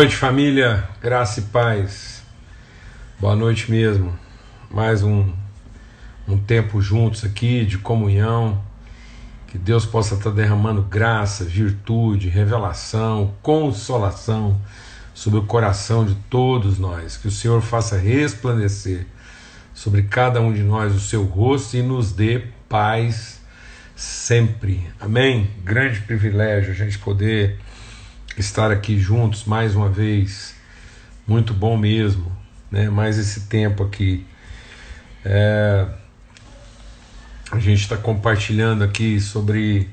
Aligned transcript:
Boa 0.00 0.06
noite, 0.06 0.16
família, 0.16 0.88
graça 1.02 1.40
e 1.40 1.42
paz. 1.42 2.22
Boa 3.20 3.36
noite 3.36 3.70
mesmo. 3.70 4.18
Mais 4.70 5.02
um, 5.02 5.30
um 6.26 6.38
tempo 6.38 6.80
juntos 6.80 7.26
aqui 7.26 7.66
de 7.66 7.76
comunhão. 7.76 8.64
Que 9.48 9.58
Deus 9.58 9.84
possa 9.84 10.14
estar 10.14 10.30
derramando 10.30 10.80
graça, 10.80 11.44
virtude, 11.44 12.30
revelação, 12.30 13.34
consolação 13.42 14.58
sobre 15.12 15.40
o 15.40 15.44
coração 15.44 16.06
de 16.06 16.14
todos 16.30 16.78
nós. 16.78 17.18
Que 17.18 17.28
o 17.28 17.30
Senhor 17.30 17.60
faça 17.60 17.98
resplandecer 17.98 19.04
sobre 19.74 20.04
cada 20.04 20.40
um 20.40 20.54
de 20.54 20.62
nós 20.62 20.94
o 20.94 21.00
seu 21.00 21.22
rosto 21.22 21.76
e 21.76 21.82
nos 21.82 22.12
dê 22.12 22.42
paz 22.66 23.42
sempre. 23.94 24.88
Amém? 24.98 25.50
Grande 25.62 26.00
privilégio 26.00 26.72
a 26.72 26.74
gente 26.74 26.98
poder 26.98 27.60
estar 28.40 28.70
aqui 28.70 28.98
juntos 28.98 29.44
mais 29.44 29.74
uma 29.74 29.88
vez. 29.88 30.54
Muito 31.26 31.52
bom 31.52 31.76
mesmo, 31.76 32.30
né? 32.70 32.88
Mais 32.88 33.18
esse 33.18 33.42
tempo 33.42 33.84
aqui. 33.84 34.26
É, 35.24 35.86
a 37.50 37.58
gente 37.58 37.82
está 37.82 37.96
compartilhando 37.96 38.82
aqui 38.82 39.20
sobre 39.20 39.88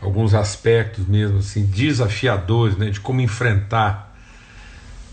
alguns 0.00 0.34
aspectos 0.34 1.06
mesmo 1.06 1.38
assim 1.38 1.64
desafiadores, 1.64 2.76
né? 2.76 2.90
De 2.90 3.00
como 3.00 3.20
enfrentar 3.20 4.16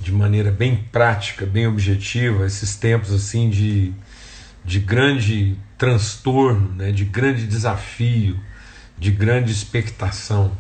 de 0.02 0.12
maneira 0.12 0.52
bem 0.52 0.76
prática, 0.92 1.46
bem 1.46 1.68
objetiva 1.68 2.46
esses 2.46 2.76
tempos 2.76 3.14
assim 3.14 3.50
de, 3.50 3.94
de 4.64 4.80
grande 4.80 5.58
transtorno, 5.78 6.70
né? 6.76 6.92
De 6.92 7.06
grande 7.06 7.48
desafio, 7.48 8.40
de 8.98 9.12
grande 9.12 9.52
expectação. 9.52 10.52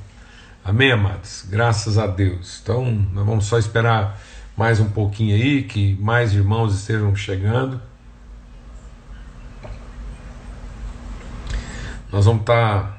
Amém, 0.67 0.91
amados? 0.91 1.45
Graças 1.47 1.95
a 1.99 2.07
Deus. 2.07 2.59
Então, 2.63 2.91
nós 3.13 3.23
vamos 3.23 3.45
só 3.45 3.59
esperar 3.59 4.19
mais 4.57 4.79
um 4.79 4.89
pouquinho 4.89 5.35
aí, 5.35 5.61
que 5.61 5.95
mais 6.01 6.33
irmãos 6.33 6.73
estejam 6.73 7.15
chegando. 7.15 7.79
Nós 12.11 12.25
vamos 12.25 12.41
estar 12.41 12.81
tá 12.81 12.97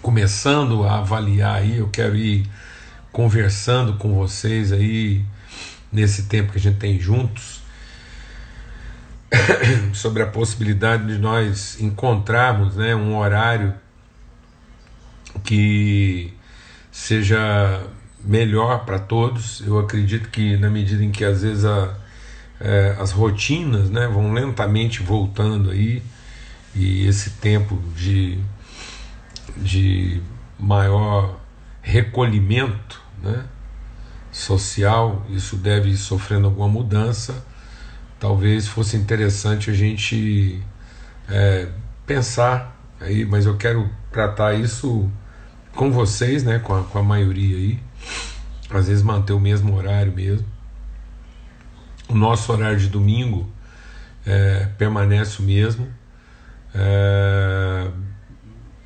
começando 0.00 0.84
a 0.84 0.98
avaliar 0.98 1.56
aí, 1.56 1.78
eu 1.78 1.88
quero 1.88 2.14
ir 2.14 2.48
conversando 3.10 3.94
com 3.94 4.14
vocês 4.14 4.70
aí 4.70 5.24
nesse 5.90 6.26
tempo 6.26 6.52
que 6.52 6.58
a 6.58 6.60
gente 6.60 6.78
tem 6.78 6.96
juntos 7.00 7.60
sobre 9.92 10.22
a 10.22 10.28
possibilidade 10.28 11.08
de 11.08 11.18
nós 11.18 11.80
encontrarmos, 11.80 12.76
né, 12.76 12.94
um 12.94 13.18
horário 13.18 13.74
que 15.44 16.32
seja 16.90 17.82
melhor 18.24 18.84
para 18.84 18.98
todos. 18.98 19.60
Eu 19.60 19.78
acredito 19.78 20.28
que 20.30 20.56
na 20.56 20.70
medida 20.70 21.04
em 21.04 21.12
que 21.12 21.24
às 21.24 21.42
vezes 21.42 21.64
a, 21.64 21.94
é, 22.60 22.96
as 22.98 23.12
rotinas 23.12 23.90
né, 23.90 24.08
vão 24.08 24.32
lentamente 24.32 25.02
voltando 25.02 25.70
aí 25.70 26.02
e 26.74 27.06
esse 27.06 27.30
tempo 27.30 27.80
de, 27.94 28.38
de 29.56 30.20
maior 30.58 31.38
recolhimento 31.82 33.00
né, 33.22 33.44
social, 34.32 35.24
isso 35.30 35.56
deve 35.56 35.90
ir 35.90 35.96
sofrendo 35.96 36.46
alguma 36.46 36.68
mudança. 36.68 37.44
Talvez 38.18 38.66
fosse 38.66 38.96
interessante 38.96 39.70
a 39.70 39.74
gente 39.74 40.62
é, 41.28 41.68
pensar 42.06 42.74
aí, 43.00 43.24
mas 43.24 43.46
eu 43.46 43.56
quero 43.56 43.88
tratar 44.10 44.54
isso 44.54 45.10
com 45.74 45.90
vocês, 45.90 46.44
né, 46.44 46.58
com 46.58 46.74
a, 46.74 46.82
com 46.82 46.98
a 46.98 47.02
maioria 47.02 47.56
aí, 47.56 47.78
às 48.70 48.88
vezes 48.88 49.02
manter 49.02 49.32
o 49.32 49.40
mesmo 49.40 49.74
horário 49.76 50.12
mesmo. 50.12 50.46
O 52.08 52.14
nosso 52.14 52.52
horário 52.52 52.78
de 52.78 52.88
domingo 52.88 53.48
é, 54.26 54.68
permanece 54.78 55.40
o 55.40 55.42
mesmo, 55.42 55.88
é, 56.74 57.88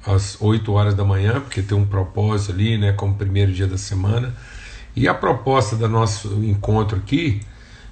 às 0.04 0.40
8 0.40 0.72
horas 0.72 0.94
da 0.94 1.04
manhã, 1.04 1.40
porque 1.40 1.62
tem 1.62 1.76
um 1.76 1.84
propósito 1.84 2.52
ali, 2.52 2.78
né, 2.78 2.92
como 2.92 3.14
primeiro 3.14 3.52
dia 3.52 3.66
da 3.66 3.78
semana. 3.78 4.34
E 4.96 5.06
a 5.06 5.14
proposta 5.14 5.76
do 5.76 5.88
nosso 5.88 6.42
encontro 6.44 6.98
aqui, 6.98 7.40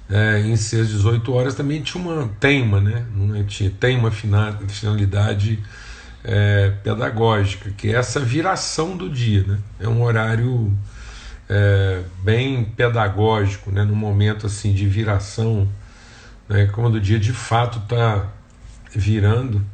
é, 0.09 0.41
em 0.41 0.55
ser 0.55 0.81
às 0.81 0.89
18 0.89 1.33
horas, 1.33 1.55
também 1.55 1.81
tinha 1.81 2.03
uma, 2.03 2.27
tem 2.39 2.61
uma, 2.61 2.81
né, 2.81 3.05
é, 3.39 3.43
tinha, 3.43 3.69
tem 3.69 3.97
uma 3.97 4.11
finalidade 4.11 5.63
é, 6.23 6.71
pedagógica, 6.83 7.69
que 7.71 7.89
é 7.89 7.97
essa 7.97 8.19
viração 8.19 8.95
do 8.95 9.09
dia. 9.09 9.43
Né? 9.43 9.59
É 9.79 9.87
um 9.87 10.01
horário 10.01 10.75
é, 11.49 12.01
bem 12.23 12.63
pedagógico, 12.63 13.71
né? 13.71 13.83
num 13.83 13.95
momento 13.95 14.45
assim 14.45 14.73
de 14.73 14.87
viração, 14.87 15.67
né? 16.47 16.67
quando 16.67 16.95
o 16.95 17.01
dia 17.01 17.19
de 17.19 17.33
fato 17.33 17.79
está 17.79 18.27
virando 18.93 19.65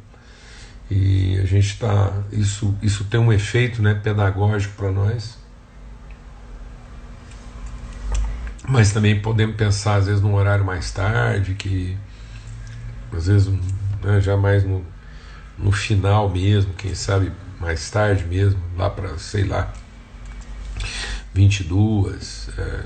e 0.90 1.38
a 1.40 1.46
gente 1.46 1.68
está 1.68 2.12
isso 2.30 2.76
isso 2.82 3.04
tem 3.04 3.18
um 3.18 3.32
efeito 3.32 3.80
né 3.80 3.94
pedagógico 3.94 4.74
para 4.76 4.90
nós 4.90 5.38
mas 8.68 8.92
também 8.92 9.20
podemos 9.20 9.56
pensar 9.56 9.96
às 9.96 10.06
vezes 10.06 10.20
num 10.20 10.34
horário 10.34 10.64
mais 10.64 10.90
tarde 10.90 11.54
que 11.54 11.96
às 13.12 13.26
vezes 13.26 13.48
né, 14.02 14.20
já 14.20 14.36
mais 14.36 14.64
no, 14.64 14.84
no 15.58 15.72
final 15.72 16.28
mesmo, 16.28 16.72
quem 16.74 16.94
sabe 16.94 17.32
mais 17.60 17.88
tarde 17.90 18.24
mesmo, 18.24 18.60
lá 18.76 18.90
para, 18.90 19.16
sei 19.18 19.44
lá, 19.44 19.72
22, 21.32 22.50
é, 22.58 22.80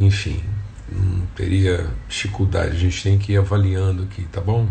enfim, 0.00 0.42
não 0.90 1.26
teria 1.34 1.88
dificuldade, 2.08 2.76
a 2.76 2.78
gente 2.78 3.02
tem 3.02 3.18
que 3.18 3.32
ir 3.32 3.38
avaliando 3.38 4.04
aqui, 4.04 4.24
tá 4.24 4.40
bom? 4.40 4.68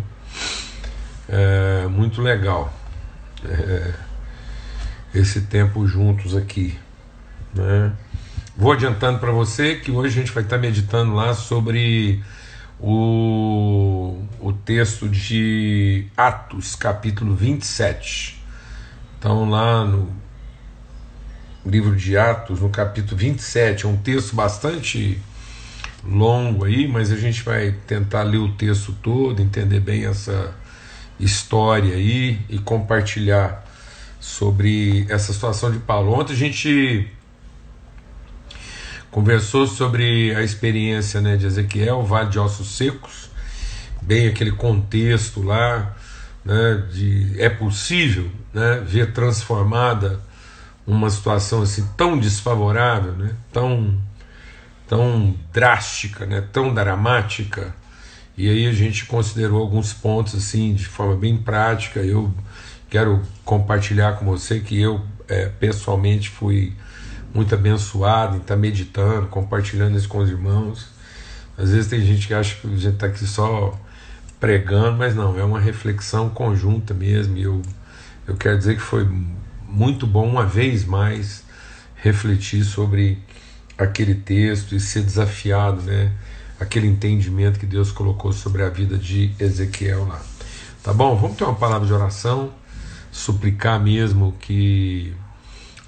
É, 1.29 1.87
muito 1.87 2.21
legal 2.21 2.73
é, 3.45 3.93
esse 5.13 5.41
tempo 5.41 5.85
juntos 5.87 6.35
aqui, 6.35 6.77
né? 7.53 7.93
Vou 8.55 8.71
adiantando 8.71 9.19
para 9.19 9.31
você 9.31 9.75
que 9.75 9.91
hoje 9.91 10.17
a 10.17 10.21
gente 10.21 10.31
vai 10.33 10.43
estar 10.43 10.57
meditando 10.57 11.13
lá 11.13 11.33
sobre 11.35 12.23
o, 12.79 14.21
o 14.39 14.53
texto 14.53 15.09
de 15.09 16.07
Atos, 16.15 16.75
capítulo 16.75 17.35
27. 17.35 18.41
Então, 19.17 19.49
lá 19.49 19.83
no 19.83 20.09
livro 21.65 21.95
de 21.95 22.17
Atos, 22.17 22.61
no 22.61 22.69
capítulo 22.69 23.17
27, 23.17 23.85
é 23.85 23.89
um 23.89 23.97
texto 23.97 24.35
bastante 24.35 25.19
longo 26.03 26.65
aí, 26.65 26.87
mas 26.87 27.11
a 27.11 27.17
gente 27.17 27.43
vai 27.43 27.71
tentar 27.85 28.23
ler 28.23 28.37
o 28.37 28.53
texto 28.53 28.93
todo, 29.01 29.41
entender 29.41 29.79
bem 29.79 30.05
essa 30.05 30.53
história 31.19 31.95
aí 31.95 32.39
e 32.47 32.59
compartilhar 32.59 33.65
sobre 34.19 35.05
essa 35.09 35.33
situação 35.33 35.71
de 35.71 35.79
Paulo. 35.79 36.13
Ontem 36.13 36.33
a 36.33 36.37
gente 36.37 37.09
conversou 39.11 39.67
sobre 39.67 40.35
a 40.35 40.43
experiência 40.43 41.21
né, 41.21 41.37
de 41.37 41.45
Ezequiel, 41.45 42.03
Vale 42.03 42.29
de 42.29 42.39
Ossos 42.39 42.75
Secos, 42.75 43.29
bem 44.01 44.27
aquele 44.27 44.51
contexto 44.51 45.41
lá, 45.41 45.95
né, 46.43 46.83
de 46.91 47.35
é 47.41 47.49
possível 47.49 48.29
né, 48.53 48.81
ver 48.85 49.11
transformada 49.11 50.19
uma 50.85 51.09
situação 51.09 51.61
assim 51.61 51.85
tão 51.97 52.17
desfavorável, 52.17 53.11
né, 53.13 53.35
tão, 53.51 53.97
tão 54.87 55.35
drástica, 55.51 56.25
né, 56.25 56.41
tão 56.53 56.73
dramática. 56.73 57.75
E 58.37 58.49
aí 58.49 58.67
a 58.67 58.71
gente 58.71 59.05
considerou 59.05 59.61
alguns 59.61 59.93
pontos 59.93 60.35
assim 60.35 60.73
de 60.73 60.85
forma 60.85 61.15
bem 61.15 61.37
prática. 61.37 61.99
Eu 61.99 62.33
quero 62.89 63.21
compartilhar 63.43 64.13
com 64.13 64.25
você 64.25 64.59
que 64.59 64.79
eu 64.79 65.03
é, 65.27 65.47
pessoalmente 65.47 66.29
fui 66.29 66.73
muito 67.33 67.53
abençoado 67.53 68.35
em 68.35 68.39
estar 68.39 68.55
tá 68.55 68.59
meditando, 68.59 69.27
compartilhando 69.27 69.97
isso 69.97 70.07
com 70.07 70.19
os 70.19 70.29
irmãos. 70.29 70.87
Às 71.57 71.71
vezes 71.71 71.87
tem 71.87 72.01
gente 72.01 72.27
que 72.27 72.33
acha 72.33 72.55
que 72.55 72.67
a 72.67 72.69
gente 72.71 72.87
está 72.87 73.07
aqui 73.07 73.25
só 73.25 73.77
pregando, 74.39 74.97
mas 74.97 75.15
não, 75.15 75.37
é 75.37 75.43
uma 75.43 75.59
reflexão 75.59 76.29
conjunta 76.29 76.93
mesmo. 76.93 77.37
E 77.37 77.43
eu, 77.43 77.61
eu 78.27 78.35
quero 78.35 78.57
dizer 78.57 78.75
que 78.75 78.81
foi 78.81 79.07
muito 79.67 80.05
bom, 80.05 80.27
uma 80.27 80.45
vez 80.45 80.85
mais, 80.85 81.43
refletir 81.95 82.63
sobre 82.63 83.19
aquele 83.77 84.15
texto 84.15 84.75
e 84.75 84.79
ser 84.79 85.03
desafiado, 85.03 85.81
né? 85.81 86.11
Aquele 86.59 86.87
entendimento 86.87 87.59
que 87.59 87.65
Deus 87.65 87.91
colocou 87.91 88.31
sobre 88.33 88.63
a 88.63 88.69
vida 88.69 88.97
de 88.97 89.31
Ezequiel 89.39 90.07
lá. 90.07 90.19
Tá 90.81 90.93
bom? 90.93 91.15
Vamos 91.15 91.37
ter 91.37 91.43
uma 91.43 91.55
palavra 91.55 91.85
de 91.85 91.93
oração, 91.93 92.51
suplicar 93.11 93.79
mesmo 93.79 94.33
que 94.39 95.13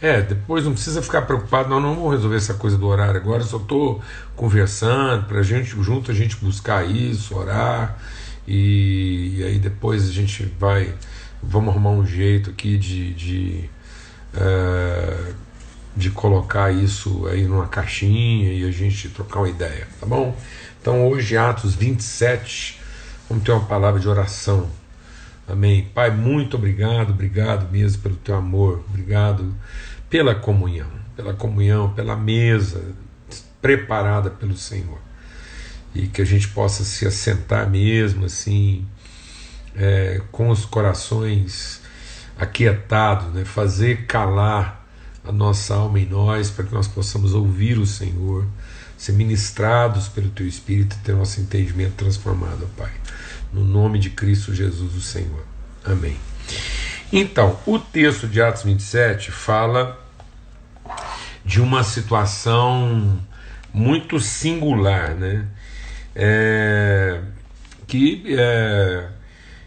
é, 0.01 0.21
depois 0.21 0.63
não 0.63 0.71
precisa 0.71 1.01
ficar 1.01 1.23
preocupado, 1.23 1.69
nós 1.69 1.81
não 1.81 1.93
vamos 1.93 2.11
resolver 2.11 2.37
essa 2.37 2.53
coisa 2.53 2.77
do 2.77 2.87
horário 2.87 3.19
agora, 3.19 3.43
só 3.43 3.57
estou 3.57 4.01
conversando 4.35 5.25
para 5.25 5.39
a 5.39 5.43
gente, 5.43 5.69
junto 5.81 6.09
a 6.09 6.13
gente 6.13 6.37
buscar 6.37 6.89
isso, 6.89 7.37
orar, 7.37 7.97
e, 8.47 9.35
e, 9.37 9.43
aí 9.43 9.59
depois 9.59 10.07
a 10.07 10.11
gente 10.11 10.45
vai, 10.57 10.93
vamos 11.43 11.69
arrumar 11.69 11.91
um 11.91 12.05
jeito 12.05 12.49
aqui 12.49 12.77
de, 12.77 13.13
de, 13.13 13.69
uh, 14.35 15.33
de 15.95 16.09
colocar 16.11 16.71
isso 16.73 17.27
aí 17.27 17.43
numa 17.43 17.67
caixinha 17.67 18.53
e 18.53 18.63
a 18.63 18.71
gente 18.71 19.09
trocar 19.09 19.39
uma 19.39 19.49
ideia, 19.49 19.85
tá 19.99 20.05
bom? 20.05 20.35
Então 20.81 21.09
hoje, 21.09 21.35
Atos 21.35 21.75
27, 21.75 22.79
vamos 23.27 23.43
ter 23.43 23.51
uma 23.51 23.65
palavra 23.65 23.99
de 23.99 24.07
oração. 24.07 24.78
Amém. 25.49 25.89
Pai, 25.95 26.11
muito 26.11 26.57
obrigado, 26.57 27.09
obrigado 27.09 27.71
mesmo 27.71 28.03
pelo 28.03 28.15
teu 28.15 28.35
amor, 28.35 28.83
obrigado 28.87 29.55
pela 30.07 30.35
comunhão, 30.35 30.87
pela 31.15 31.33
comunhão, 31.33 31.91
pela 31.93 32.15
mesa 32.15 32.83
preparada 33.59 34.29
pelo 34.29 34.55
Senhor. 34.55 34.99
E 35.93 36.07
que 36.07 36.21
a 36.21 36.25
gente 36.25 36.47
possa 36.49 36.83
se 36.83 37.07
assentar 37.07 37.67
mesmo 37.67 38.25
assim, 38.25 38.85
é, 39.75 40.21
com 40.31 40.49
os 40.49 40.65
corações 40.65 41.81
aquietados, 42.37 43.33
né? 43.33 43.43
fazer 43.43 44.05
calar 44.05 44.85
a 45.25 45.31
nossa 45.31 45.73
alma 45.73 45.99
em 45.99 46.05
nós, 46.05 46.51
para 46.51 46.63
que 46.63 46.73
nós 46.73 46.87
possamos 46.87 47.33
ouvir 47.33 47.79
o 47.79 47.87
Senhor, 47.87 48.45
ser 48.97 49.13
ministrados 49.13 50.07
pelo 50.07 50.29
Teu 50.29 50.47
Espírito 50.47 50.95
e 50.95 51.03
ter 51.03 51.15
nosso 51.15 51.41
entendimento 51.41 51.95
transformado, 51.95 52.69
Pai. 52.77 52.91
No 53.51 53.63
nome 53.63 53.99
de 53.99 54.09
Cristo 54.09 54.53
Jesus, 54.53 54.95
o 54.95 55.01
Senhor. 55.01 55.43
Amém. 55.83 56.17
Então, 57.11 57.59
o 57.65 57.79
texto 57.79 58.27
de 58.27 58.41
Atos 58.41 58.63
27 58.63 59.31
fala 59.31 59.99
de 61.43 61.59
uma 61.59 61.83
situação 61.83 63.19
muito 63.73 64.19
singular, 64.19 65.15
né? 65.15 65.47
É, 66.15 67.21
que, 67.87 68.23
é, 68.27 69.07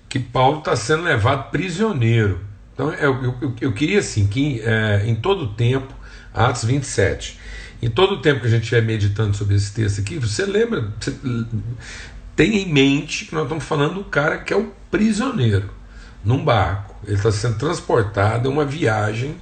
que 0.08 0.18
Paulo 0.18 0.58
está 0.58 0.76
sendo 0.76 1.02
levado 1.02 1.50
prisioneiro 1.50 2.52
então 2.74 2.92
eu, 2.94 3.36
eu, 3.40 3.54
eu 3.60 3.72
queria 3.72 3.98
assim 3.98 4.26
que 4.26 4.60
é, 4.62 5.04
em 5.06 5.14
todo 5.14 5.44
o 5.44 5.54
tempo, 5.54 5.94
Atos 6.32 6.64
27, 6.64 7.38
em 7.82 7.90
todo 7.90 8.14
o 8.14 8.22
tempo 8.22 8.40
que 8.40 8.46
a 8.46 8.50
gente 8.50 8.62
estiver 8.62 8.82
meditando 8.82 9.36
sobre 9.36 9.54
esse 9.54 9.72
texto 9.72 10.00
aqui, 10.00 10.18
você 10.18 10.46
lembra, 10.46 10.92
você 10.98 11.14
tenha 12.34 12.58
em 12.58 12.72
mente 12.72 13.26
que 13.26 13.34
nós 13.34 13.44
estamos 13.44 13.64
falando 13.64 13.94
do 13.94 14.04
cara 14.04 14.38
que 14.38 14.52
é 14.52 14.56
o 14.56 14.72
prisioneiro 14.90 15.70
num 16.24 16.44
barco. 16.44 16.94
Ele 17.04 17.16
está 17.16 17.32
sendo 17.32 17.58
transportado 17.58 18.48
em 18.48 18.52
uma 18.52 18.64
viagem 18.64 19.36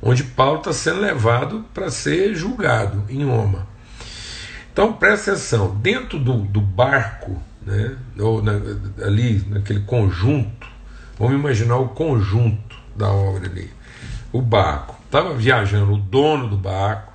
onde 0.00 0.24
Paulo 0.24 0.58
está 0.58 0.72
sendo 0.72 1.00
levado 1.00 1.64
para 1.72 1.90
ser 1.90 2.34
julgado 2.34 3.04
em 3.08 3.24
Roma. 3.24 3.66
Então 4.72 4.92
presta 4.92 5.32
atenção, 5.32 5.76
dentro 5.76 6.18
do, 6.18 6.38
do 6.38 6.60
barco, 6.60 7.40
né, 7.64 7.96
ou 8.18 8.42
na, 8.42 8.52
ali 9.04 9.44
naquele 9.48 9.80
conjunto 9.80 10.72
Vamos 11.22 11.38
imaginar 11.38 11.76
o 11.76 11.90
conjunto 11.90 12.76
da 12.96 13.08
obra 13.10 13.48
ali. 13.48 13.70
O 14.32 14.40
barco. 14.40 14.96
Estava 15.04 15.34
viajando 15.34 15.92
o 15.92 15.98
dono 15.98 16.48
do 16.48 16.56
barco, 16.56 17.12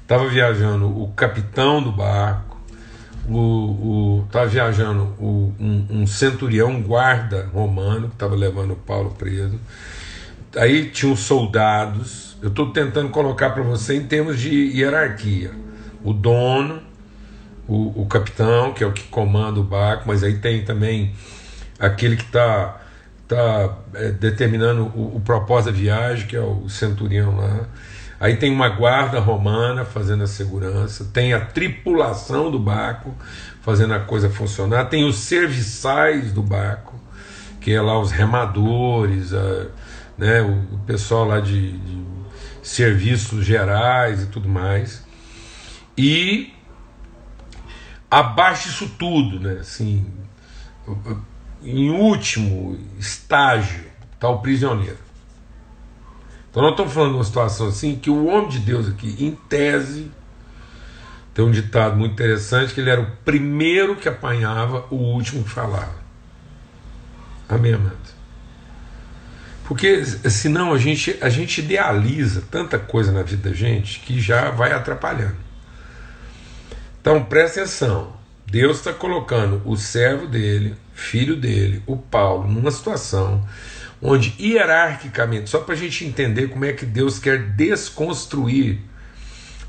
estava 0.00 0.28
viajando 0.28 0.86
o 0.86 1.12
capitão 1.12 1.82
do 1.82 1.90
barco, 1.90 2.45
o, 3.34 4.24
estava 4.26 4.46
viajando 4.46 5.14
o, 5.18 5.52
um, 5.58 5.86
um 5.90 6.06
centurião, 6.06 6.70
um 6.70 6.82
guarda 6.82 7.48
romano 7.52 8.08
que 8.08 8.14
estava 8.14 8.34
levando 8.34 8.76
Paulo 8.76 9.10
preso. 9.10 9.58
Aí 10.56 10.90
tinha 10.90 11.12
os 11.12 11.20
soldados. 11.20 12.36
Eu 12.42 12.48
estou 12.48 12.70
tentando 12.70 13.08
colocar 13.10 13.50
para 13.50 13.62
você 13.62 13.96
em 13.96 14.06
termos 14.06 14.40
de 14.40 14.50
hierarquia. 14.50 15.50
O 16.02 16.12
dono, 16.12 16.80
o, 17.68 18.02
o 18.02 18.06
capitão, 18.06 18.72
que 18.72 18.84
é 18.84 18.86
o 18.86 18.92
que 18.92 19.04
comanda 19.04 19.60
o 19.60 19.64
barco, 19.64 20.04
mas 20.06 20.22
aí 20.22 20.38
tem 20.38 20.64
também 20.64 21.12
aquele 21.78 22.16
que 22.16 22.24
está 22.24 22.80
tá, 23.26 23.76
é, 23.94 24.10
determinando 24.12 24.84
o, 24.94 25.16
o, 25.16 25.20
propósito 25.20 25.72
da 25.72 25.78
viagem, 25.78 26.26
que 26.26 26.36
é 26.36 26.40
o 26.40 26.68
centurião 26.68 27.36
lá. 27.36 27.66
Aí 28.18 28.36
tem 28.36 28.50
uma 28.50 28.68
guarda 28.68 29.20
romana 29.20 29.84
fazendo 29.84 30.24
a 30.24 30.26
segurança, 30.26 31.04
tem 31.12 31.34
a 31.34 31.40
tripulação 31.40 32.50
do 32.50 32.58
barco 32.58 33.14
fazendo 33.60 33.92
a 33.94 34.00
coisa 34.00 34.30
funcionar, 34.30 34.86
tem 34.86 35.04
os 35.04 35.16
serviçais 35.16 36.32
do 36.32 36.42
barco, 36.42 36.98
que 37.60 37.72
é 37.72 37.80
lá 37.80 37.98
os 37.98 38.10
remadores, 38.10 39.34
a, 39.34 39.66
né, 40.16 40.40
o, 40.40 40.78
pessoal 40.86 41.26
lá 41.26 41.40
de, 41.40 41.72
de 41.72 42.02
serviços 42.62 43.44
gerais 43.44 44.22
e 44.22 44.26
tudo 44.26 44.48
mais. 44.48 45.04
E 45.98 46.54
abaixo 48.10 48.68
disso 48.68 48.88
tudo, 48.98 49.40
né, 49.40 49.58
assim, 49.60 50.06
em 51.62 51.90
último 51.90 52.78
estágio 52.98 53.84
está 54.14 54.28
o 54.28 54.38
prisioneiro. 54.38 55.05
Então 56.56 56.64
nós 56.64 56.72
estamos 56.72 56.94
falando 56.94 57.10
de 57.10 57.16
uma 57.18 57.24
situação 57.24 57.68
assim 57.68 57.96
que 57.96 58.08
o 58.08 58.28
homem 58.28 58.48
de 58.48 58.60
Deus 58.60 58.88
aqui, 58.88 59.14
em 59.20 59.32
tese, 59.32 60.10
tem 61.34 61.44
um 61.44 61.50
ditado 61.50 61.96
muito 61.96 62.14
interessante 62.14 62.72
que 62.72 62.80
ele 62.80 62.88
era 62.88 63.02
o 63.02 63.10
primeiro 63.26 63.94
que 63.94 64.08
apanhava, 64.08 64.86
o 64.90 64.94
último 64.94 65.44
que 65.44 65.50
falava. 65.50 65.92
Amém, 67.46 67.74
amado? 67.74 67.98
Porque 69.64 70.02
senão 70.02 70.72
a 70.72 70.78
gente, 70.78 71.18
a 71.20 71.28
gente 71.28 71.60
idealiza 71.60 72.42
tanta 72.50 72.78
coisa 72.78 73.12
na 73.12 73.22
vida 73.22 73.50
da 73.50 73.54
gente 73.54 74.00
que 74.00 74.18
já 74.18 74.50
vai 74.50 74.72
atrapalhando. 74.72 75.36
Então 77.02 77.22
presta 77.22 77.60
atenção. 77.60 78.16
Deus 78.46 78.78
está 78.78 78.94
colocando 78.94 79.60
o 79.66 79.76
servo 79.76 80.26
dele, 80.26 80.74
filho 80.94 81.36
dele, 81.36 81.82
o 81.86 81.98
Paulo, 81.98 82.50
numa 82.50 82.70
situação 82.70 83.46
onde 84.06 84.32
hierarquicamente, 84.38 85.50
só 85.50 85.58
para 85.58 85.74
a 85.74 85.76
gente 85.76 86.04
entender 86.04 86.48
como 86.48 86.64
é 86.64 86.72
que 86.72 86.86
Deus 86.86 87.18
quer 87.18 87.50
desconstruir 87.50 88.78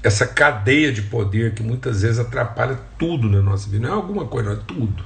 essa 0.03 0.27
cadeia 0.27 0.93
de 0.93 1.01
poder 1.01 1.55
que 1.55 1.63
muitas 1.63 2.03
vezes 2.03 2.19
atrapalha 2.19 2.79
tudo 2.99 3.27
na 3.27 3.41
nossa 3.41 3.67
vida, 3.67 3.87
não 3.87 3.95
é 3.95 3.97
alguma 3.97 4.25
coisa, 4.25 4.51
não 4.51 4.57
é 4.57 4.63
tudo. 4.63 5.03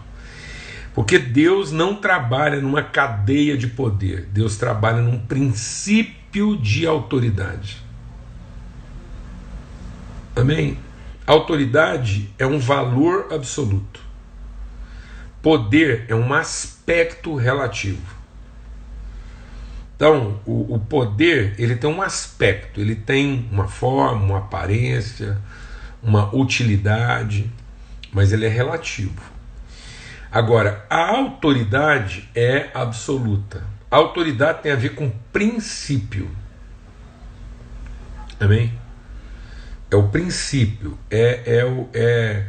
Porque 0.93 1.17
Deus 1.17 1.71
não 1.71 1.95
trabalha 1.95 2.59
numa 2.59 2.83
cadeia 2.83 3.57
de 3.57 3.67
poder, 3.67 4.27
Deus 4.33 4.57
trabalha 4.57 5.01
num 5.01 5.17
princípio 5.17 6.57
de 6.57 6.85
autoridade. 6.85 7.81
Amém? 10.35 10.77
Autoridade 11.25 12.29
é 12.37 12.45
um 12.45 12.59
valor 12.59 13.29
absoluto. 13.31 14.01
Poder 15.41 16.03
é 16.09 16.15
um 16.15 16.33
aspecto 16.33 17.33
relativo. 17.35 18.20
Então, 20.01 20.39
o, 20.47 20.73
o, 20.73 20.79
poder 20.79 21.53
ele 21.59 21.75
tem 21.75 21.87
um 21.87 22.01
aspecto, 22.01 22.81
ele 22.81 22.95
tem 22.95 23.47
uma 23.51 23.67
forma, 23.67 24.19
uma 24.19 24.37
aparência, 24.39 25.37
uma 26.01 26.35
utilidade, 26.35 27.51
mas 28.11 28.33
ele 28.33 28.47
é 28.47 28.49
relativo. 28.49 29.21
Agora, 30.31 30.83
a 30.89 31.07
autoridade 31.07 32.27
é 32.33 32.71
absoluta. 32.73 33.63
A 33.91 33.97
autoridade 33.97 34.63
tem 34.63 34.71
a 34.71 34.75
ver 34.75 34.95
com 34.95 35.11
princípio. 35.31 36.31
Amém? 38.39 38.73
É 39.91 39.95
o 39.95 40.07
princípio, 40.07 40.97
é, 41.11 41.43
é, 41.45 41.85
é, 41.93 42.45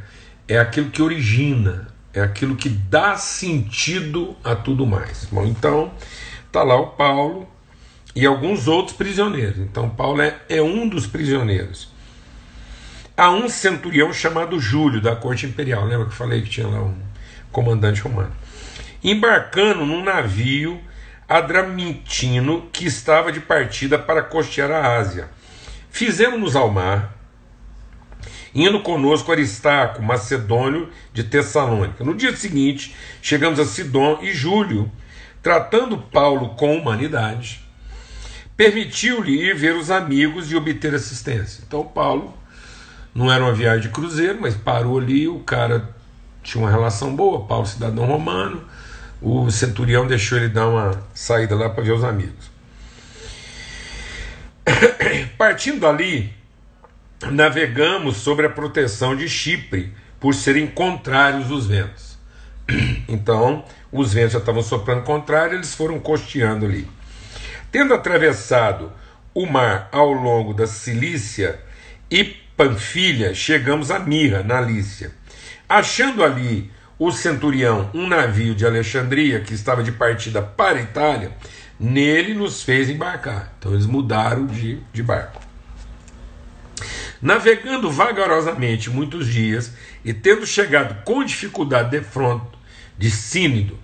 é 0.48 0.58
aquilo 0.58 0.88
que 0.88 1.02
origina, 1.02 1.88
é 2.14 2.22
aquilo 2.22 2.56
que 2.56 2.70
dá 2.70 3.14
sentido 3.18 4.38
a 4.42 4.56
tudo 4.56 4.86
mais. 4.86 5.28
Bom, 5.30 5.44
então 5.44 5.92
está 6.46 6.62
lá 6.62 6.76
o 6.76 6.88
Paulo 6.88 7.51
e 8.14 8.26
alguns 8.26 8.68
outros 8.68 8.96
prisioneiros. 8.96 9.58
Então 9.58 9.88
Paulo 9.88 10.22
é, 10.22 10.36
é 10.48 10.60
um 10.60 10.88
dos 10.88 11.06
prisioneiros. 11.06 11.90
Há 13.16 13.30
um 13.30 13.48
centurião 13.48 14.12
chamado 14.12 14.58
Júlio 14.58 15.00
da 15.00 15.14
corte 15.14 15.46
imperial. 15.46 15.84
Lembra 15.84 16.06
que 16.06 16.12
eu 16.12 16.16
falei 16.16 16.42
que 16.42 16.50
tinha 16.50 16.66
lá 16.66 16.82
um 16.82 16.96
comandante 17.50 18.00
romano? 18.00 18.32
Embarcando 19.02 19.84
num 19.84 20.02
navio 20.02 20.80
adramitino 21.28 22.68
que 22.72 22.86
estava 22.86 23.32
de 23.32 23.40
partida 23.40 23.98
para 23.98 24.22
costear 24.22 24.70
a 24.70 24.96
Ásia. 24.96 25.28
Fizemos-nos 25.90 26.56
ao 26.56 26.70
mar 26.70 27.14
indo 28.54 28.80
conosco 28.80 29.32
Aristarco, 29.32 30.02
macedônio 30.02 30.90
de 31.12 31.24
Tessalônica. 31.24 32.04
No 32.04 32.14
dia 32.14 32.36
seguinte, 32.36 32.94
chegamos 33.20 33.58
a 33.58 33.64
Sidon 33.64 34.18
e 34.22 34.32
Júlio, 34.32 34.90
tratando 35.42 35.96
Paulo 35.96 36.50
com 36.50 36.76
humanidade, 36.76 37.61
permitiu-lhe 38.62 39.42
ir 39.42 39.56
ver 39.56 39.74
os 39.74 39.90
amigos 39.90 40.52
e 40.52 40.54
obter 40.54 40.94
assistência. 40.94 41.64
Então, 41.66 41.82
Paulo 41.82 42.32
não 43.12 43.32
era 43.32 43.42
uma 43.42 43.52
viagem 43.52 43.82
de 43.82 43.88
cruzeiro, 43.88 44.38
mas 44.40 44.54
parou 44.54 44.98
ali, 44.98 45.26
o 45.26 45.40
cara 45.40 45.92
tinha 46.44 46.62
uma 46.62 46.70
relação 46.70 47.14
boa, 47.16 47.44
Paulo, 47.44 47.66
cidadão 47.66 48.04
romano, 48.04 48.62
o 49.20 49.50
centurião 49.50 50.06
deixou 50.06 50.38
ele 50.38 50.48
dar 50.48 50.68
uma 50.68 51.02
saída 51.12 51.56
lá 51.56 51.70
para 51.70 51.82
ver 51.82 51.90
os 51.90 52.04
amigos. 52.04 52.52
Partindo 55.36 55.80
dali, 55.80 56.32
navegamos 57.32 58.18
sobre 58.18 58.46
a 58.46 58.50
proteção 58.50 59.16
de 59.16 59.28
Chipre, 59.28 59.92
por 60.20 60.34
serem 60.34 60.68
contrários 60.68 61.50
os 61.50 61.66
ventos. 61.66 62.16
Então, 63.08 63.64
os 63.90 64.14
ventos 64.14 64.32
já 64.32 64.38
estavam 64.38 64.62
soprando 64.62 65.02
contrário, 65.02 65.56
eles 65.56 65.74
foram 65.74 65.98
costeando 65.98 66.64
ali. 66.64 66.88
Tendo 67.72 67.94
atravessado 67.94 68.92
o 69.32 69.46
mar 69.46 69.88
ao 69.90 70.12
longo 70.12 70.52
da 70.52 70.66
Cilícia 70.66 71.58
e 72.10 72.22
Panfilha, 72.22 73.34
chegamos 73.34 73.90
a 73.90 73.98
Mirra, 73.98 74.42
na 74.42 74.60
Lícia. 74.60 75.10
Achando 75.66 76.22
ali 76.22 76.70
o 76.98 77.10
centurião 77.10 77.90
um 77.94 78.06
navio 78.06 78.54
de 78.54 78.66
Alexandria 78.66 79.40
que 79.40 79.54
estava 79.54 79.82
de 79.82 79.90
partida 79.90 80.42
para 80.42 80.80
a 80.80 80.82
Itália, 80.82 81.32
nele 81.80 82.34
nos 82.34 82.62
fez 82.62 82.90
embarcar. 82.90 83.54
Então 83.58 83.72
eles 83.72 83.86
mudaram 83.86 84.44
de, 84.44 84.78
de 84.92 85.02
barco. 85.02 85.40
Navegando 87.22 87.90
vagarosamente 87.90 88.90
muitos 88.90 89.26
dias 89.26 89.72
e 90.04 90.12
tendo 90.12 90.44
chegado 90.44 91.02
com 91.04 91.24
dificuldade 91.24 91.88
de 91.88 92.02
fronto 92.02 92.58
de 92.98 93.10
Sínido, 93.10 93.78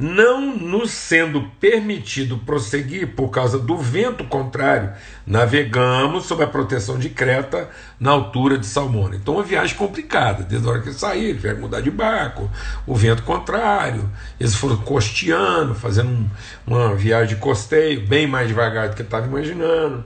não 0.00 0.56
nos 0.56 0.92
sendo 0.92 1.42
permitido 1.58 2.38
prosseguir 2.38 3.16
por 3.16 3.30
causa 3.30 3.58
do 3.58 3.76
vento 3.76 4.22
contrário, 4.22 4.92
navegamos 5.26 6.26
sob 6.26 6.44
a 6.44 6.46
proteção 6.46 6.96
de 6.96 7.08
Creta 7.08 7.68
na 7.98 8.12
altura 8.12 8.56
de 8.56 8.64
Salmona. 8.64 9.16
Então, 9.16 9.34
uma 9.34 9.42
viagem 9.42 9.76
complicada, 9.76 10.44
desde 10.44 10.68
a 10.68 10.70
hora 10.70 10.82
que 10.82 10.92
saíram, 10.92 11.34
tiveram 11.34 11.60
mudar 11.62 11.80
de 11.80 11.90
barco, 11.90 12.48
o 12.86 12.94
vento 12.94 13.24
contrário, 13.24 14.08
eles 14.38 14.54
foram 14.54 14.76
costeando, 14.76 15.74
fazendo 15.74 16.10
um, 16.10 16.30
uma 16.64 16.94
viagem 16.94 17.34
de 17.34 17.40
costeio, 17.40 18.06
bem 18.06 18.24
mais 18.24 18.46
devagar 18.46 18.90
do 18.90 18.94
que 18.94 19.02
estava 19.02 19.26
imaginando. 19.26 20.04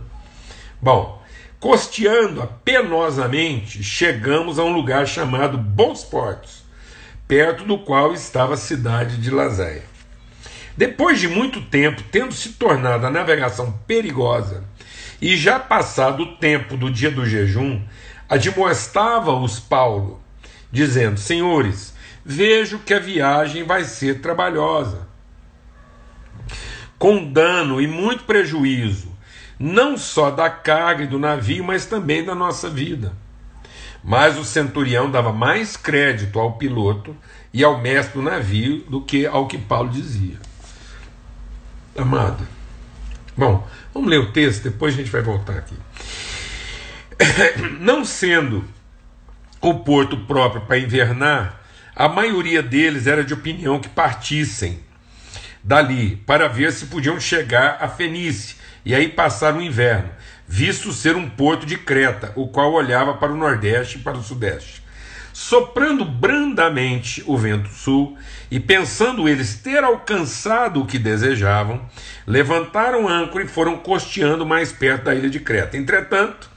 Bom, 0.80 1.22
costeando 1.60 2.48
penosamente, 2.64 3.82
chegamos 3.82 4.58
a 4.58 4.64
um 4.64 4.72
lugar 4.72 5.06
chamado 5.06 5.58
Bons 5.58 6.02
Portos 6.02 6.61
perto 7.26 7.64
do 7.64 7.78
qual 7.78 8.12
estava 8.12 8.54
a 8.54 8.58
cidade 8.58 9.16
de 9.16 9.30
Lazéia. 9.30 9.84
Depois 10.76 11.20
de 11.20 11.28
muito 11.28 11.60
tempo, 11.60 12.02
tendo 12.10 12.32
se 12.32 12.54
tornado 12.54 13.06
a 13.06 13.10
navegação 13.10 13.78
perigosa 13.86 14.64
e 15.20 15.36
já 15.36 15.58
passado 15.58 16.22
o 16.22 16.36
tempo 16.36 16.76
do 16.76 16.90
dia 16.90 17.10
do 17.10 17.26
jejum, 17.26 17.80
admoestava-os 18.28 19.60
Paulo, 19.60 20.20
dizendo: 20.70 21.20
Senhores, 21.20 21.94
vejo 22.24 22.78
que 22.78 22.94
a 22.94 22.98
viagem 22.98 23.64
vai 23.64 23.84
ser 23.84 24.20
trabalhosa, 24.20 25.06
com 26.98 27.30
dano 27.30 27.80
e 27.80 27.86
muito 27.86 28.24
prejuízo, 28.24 29.12
não 29.58 29.98
só 29.98 30.30
da 30.30 30.48
carga 30.48 31.04
e 31.04 31.06
do 31.06 31.18
navio, 31.18 31.62
mas 31.62 31.84
também 31.84 32.24
da 32.24 32.34
nossa 32.34 32.70
vida. 32.70 33.12
Mas 34.02 34.36
o 34.36 34.44
centurião 34.44 35.10
dava 35.10 35.32
mais 35.32 35.76
crédito 35.76 36.38
ao 36.38 36.52
piloto 36.52 37.16
e 37.52 37.62
ao 37.62 37.80
mestre 37.80 38.14
do 38.14 38.22
navio 38.22 38.84
do 38.88 39.00
que 39.00 39.26
ao 39.26 39.46
que 39.46 39.58
Paulo 39.58 39.90
dizia. 39.90 40.36
Amado. 41.96 42.46
Bom, 43.36 43.66
vamos 43.94 44.10
ler 44.10 44.18
o 44.18 44.32
texto, 44.32 44.64
depois 44.64 44.94
a 44.94 44.96
gente 44.96 45.10
vai 45.10 45.22
voltar 45.22 45.56
aqui. 45.58 45.76
Não 47.80 48.04
sendo 48.04 48.64
o 49.60 49.74
porto 49.74 50.16
próprio 50.16 50.62
para 50.62 50.78
invernar, 50.78 51.62
a 51.94 52.08
maioria 52.08 52.62
deles 52.62 53.06
era 53.06 53.22
de 53.22 53.34
opinião 53.34 53.78
que 53.78 53.88
partissem 53.88 54.80
dali 55.62 56.16
para 56.16 56.48
ver 56.48 56.72
se 56.72 56.86
podiam 56.86 57.20
chegar 57.20 57.78
a 57.80 57.88
Fenícia 57.88 58.56
e 58.84 58.94
aí 58.94 59.08
passar 59.08 59.54
o 59.54 59.62
inverno, 59.62 60.10
visto 60.46 60.92
ser 60.92 61.16
um 61.16 61.28
porto 61.28 61.64
de 61.64 61.76
Creta, 61.78 62.32
o 62.34 62.48
qual 62.48 62.72
olhava 62.72 63.14
para 63.14 63.32
o 63.32 63.36
nordeste 63.36 63.98
e 63.98 64.00
para 64.00 64.18
o 64.18 64.22
sudeste. 64.22 64.82
Soprando 65.32 66.04
brandamente 66.04 67.22
o 67.26 67.38
vento 67.38 67.70
sul, 67.70 68.18
e 68.50 68.60
pensando 68.60 69.28
eles 69.28 69.54
ter 69.56 69.82
alcançado 69.82 70.82
o 70.82 70.86
que 70.86 70.98
desejavam, 70.98 71.80
levantaram 72.26 73.08
âncora 73.08 73.44
e 73.44 73.48
foram 73.48 73.78
costeando 73.78 74.44
mais 74.44 74.70
perto 74.72 75.04
da 75.04 75.14
ilha 75.14 75.30
de 75.30 75.40
Creta. 75.40 75.76
Entretanto, 75.76 76.50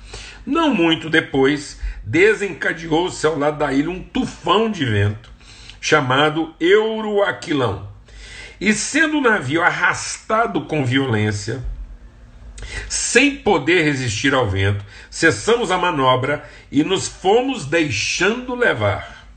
não 0.46 0.74
muito 0.74 1.10
depois, 1.10 1.80
desencadeou-se 2.04 3.26
ao 3.26 3.38
lado 3.38 3.60
da 3.60 3.72
ilha 3.72 3.90
um 3.90 4.04
tufão 4.04 4.70
de 4.70 4.84
vento, 4.84 5.32
chamado 5.80 6.54
Euroaquilão. 6.60 7.88
E 8.60 8.74
sendo 8.74 9.20
o 9.20 9.22
navio 9.22 9.64
arrastado 9.64 10.62
com 10.62 10.86
violência, 10.86 11.64
sem 12.90 13.38
poder 13.38 13.84
resistir 13.84 14.34
ao 14.34 14.50
vento, 14.50 14.84
cessamos 15.10 15.72
a 15.72 15.78
manobra 15.78 16.44
e 16.72 16.84
nos 16.84 17.08
fomos 17.08 17.66
deixando 17.66 18.56
levar. 18.56 19.28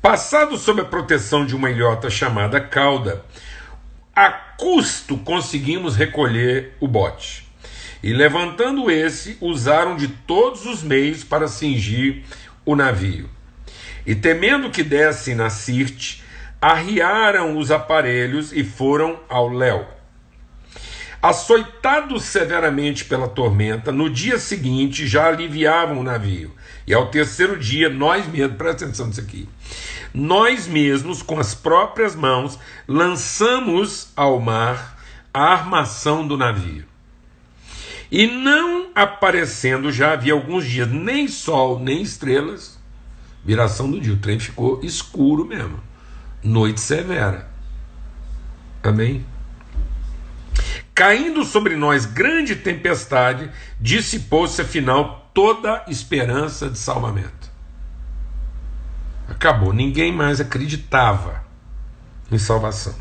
Passado 0.00 0.58
sob 0.58 0.82
a 0.82 0.84
proteção 0.84 1.46
de 1.46 1.56
uma 1.56 1.70
ilhota 1.70 2.10
chamada 2.10 2.60
cauda, 2.60 3.24
a 4.14 4.30
custo 4.30 5.16
conseguimos 5.18 5.96
recolher 5.96 6.76
o 6.78 6.86
bote. 6.86 7.48
E 8.02 8.12
levantando 8.12 8.90
esse, 8.90 9.38
usaram 9.40 9.96
de 9.96 10.08
todos 10.08 10.66
os 10.66 10.82
meios 10.82 11.24
para 11.24 11.48
cingir 11.48 12.22
o 12.64 12.76
navio. 12.76 13.30
E 14.06 14.14
temendo 14.14 14.70
que 14.70 14.82
dessem 14.82 15.34
na 15.34 15.48
Sirte, 15.48 16.22
arriaram 16.60 17.56
os 17.56 17.70
aparelhos 17.70 18.52
e 18.52 18.62
foram 18.62 19.18
ao 19.28 19.48
Léu. 19.48 19.86
Açoitados 21.24 22.24
severamente 22.24 23.06
pela 23.06 23.26
tormenta, 23.26 23.90
no 23.90 24.10
dia 24.10 24.38
seguinte 24.38 25.06
já 25.06 25.28
aliviavam 25.28 25.98
o 25.98 26.02
navio. 26.02 26.54
E 26.86 26.92
ao 26.92 27.06
terceiro 27.06 27.58
dia, 27.58 27.88
nós 27.88 28.26
mesmos, 28.26 28.58
presta 28.58 28.84
atenção 28.84 29.06
nisso 29.06 29.22
aqui, 29.22 29.48
nós 30.12 30.66
mesmos, 30.66 31.22
com 31.22 31.40
as 31.40 31.54
próprias 31.54 32.14
mãos, 32.14 32.58
lançamos 32.86 34.12
ao 34.14 34.38
mar 34.38 34.98
a 35.32 35.44
armação 35.44 36.28
do 36.28 36.36
navio. 36.36 36.84
E 38.10 38.26
não 38.26 38.90
aparecendo 38.94 39.90
já 39.90 40.12
havia 40.12 40.34
alguns 40.34 40.66
dias 40.66 40.92
nem 40.92 41.26
sol 41.26 41.80
nem 41.80 42.02
estrelas, 42.02 42.78
viração 43.42 43.90
do 43.90 43.98
dia, 43.98 44.12
o 44.12 44.18
trem 44.18 44.38
ficou 44.38 44.78
escuro 44.82 45.46
mesmo, 45.46 45.80
noite 46.42 46.82
severa. 46.82 47.48
Amém? 48.82 49.24
Caindo 50.94 51.44
sobre 51.44 51.74
nós 51.74 52.06
grande 52.06 52.54
tempestade, 52.54 53.50
dissipou-se 53.80 54.60
afinal 54.62 55.28
toda 55.34 55.84
esperança 55.88 56.70
de 56.70 56.78
salvamento. 56.78 57.50
Acabou, 59.28 59.72
ninguém 59.72 60.12
mais 60.12 60.40
acreditava 60.40 61.44
em 62.30 62.38
salvação. 62.38 62.94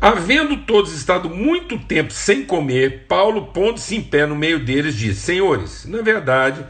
Havendo 0.00 0.56
todos 0.56 0.92
estado 0.92 1.28
muito 1.28 1.78
tempo 1.78 2.10
sem 2.10 2.44
comer, 2.44 3.04
Paulo, 3.06 3.48
pondo-se 3.48 3.94
em 3.94 4.02
pé 4.02 4.26
no 4.26 4.34
meio 4.34 4.64
deles, 4.64 4.96
disse: 4.96 5.20
Senhores, 5.20 5.84
na 5.84 6.02
verdade, 6.02 6.66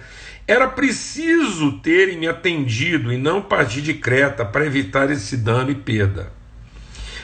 era 0.47 0.69
preciso 0.69 1.79
terem 1.79 2.19
me 2.19 2.27
atendido 2.27 3.13
e 3.13 3.17
não 3.17 3.41
partir 3.41 3.81
de 3.83 3.95
Creta 3.95 4.45
para 4.45 4.67
evitar 4.67 5.11
esse 5.11 5.37
dano 5.37 5.71
e 5.71 5.77
perda. 5.77 6.40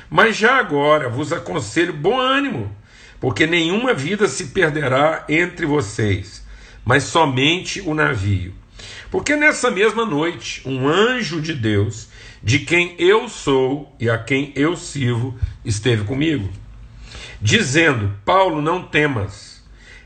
Mas 0.08 0.36
já 0.36 0.58
agora 0.58 1.08
vos 1.08 1.32
aconselho 1.32 1.92
bom 1.92 2.18
ânimo, 2.20 2.74
porque 3.20 3.46
nenhuma 3.46 3.92
vida 3.92 4.28
se 4.28 4.46
perderá 4.46 5.24
entre 5.28 5.66
vocês, 5.66 6.46
mas 6.84 7.04
somente 7.04 7.80
o 7.80 7.94
navio. 7.94 8.54
Porque 9.10 9.34
nessa 9.34 9.70
mesma 9.70 10.04
noite, 10.04 10.62
um 10.64 10.86
anjo 10.86 11.40
de 11.40 11.54
Deus, 11.54 12.08
de 12.42 12.60
quem 12.60 12.94
eu 12.98 13.28
sou 13.28 13.94
e 13.98 14.08
a 14.08 14.18
quem 14.18 14.52
eu 14.54 14.76
sirvo, 14.76 15.36
esteve 15.64 16.04
comigo, 16.04 16.48
dizendo: 17.40 18.12
Paulo, 18.24 18.60
não 18.62 18.82
temas. 18.82 19.56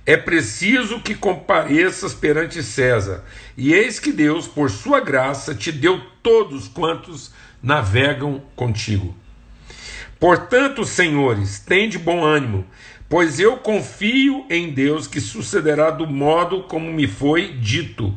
É 0.06 0.16
preciso 0.16 1.00
que 1.00 1.14
compareças 1.14 2.14
perante 2.14 2.62
César, 2.62 3.22
e 3.56 3.74
eis 3.74 4.00
que 4.00 4.10
Deus, 4.10 4.48
por 4.48 4.70
sua 4.70 5.00
graça, 5.00 5.54
te 5.54 5.70
deu 5.70 6.00
todos 6.22 6.66
quantos 6.66 7.30
navegam 7.62 8.42
contigo. 8.56 9.14
Portanto, 10.20 10.84
senhores, 10.84 11.60
tende 11.60 11.98
bom 11.98 12.22
ânimo, 12.22 12.66
pois 13.08 13.40
eu 13.40 13.56
confio 13.56 14.44
em 14.50 14.70
Deus 14.70 15.06
que 15.06 15.18
sucederá 15.18 15.90
do 15.90 16.06
modo 16.06 16.64
como 16.64 16.92
me 16.92 17.08
foi 17.08 17.54
dito. 17.54 18.14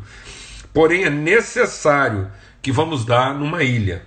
Porém, 0.73 1.05
é 1.05 1.09
necessário 1.09 2.29
que 2.61 2.73
vamos 2.73 3.05
dar 3.05 3.33
numa 3.33 3.63
ilha. 3.63 4.03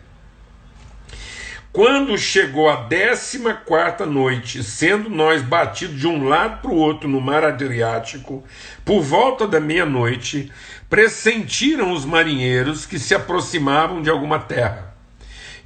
Quando 1.73 2.19
chegou 2.19 2.69
a 2.69 2.77
décima 2.77 3.55
quarta 3.55 4.05
noite, 4.05 4.63
sendo 4.63 5.09
nós 5.09 5.41
batidos 5.41 5.99
de 5.99 6.07
um 6.07 6.29
lado 6.29 6.61
para 6.61 6.71
o 6.71 6.77
outro 6.77 7.09
no 7.09 7.21
mar 7.21 7.45
Adriático, 7.45 8.45
por 8.85 9.01
volta 9.03 9.47
da 9.47 9.61
meia-noite, 9.61 10.53
pressentiram 10.91 11.93
os 11.93 12.05
marinheiros 12.05 12.85
que 12.85 12.99
se 12.99 13.15
aproximavam 13.15 14.03
de 14.03 14.11
alguma 14.11 14.39
terra. 14.39 14.96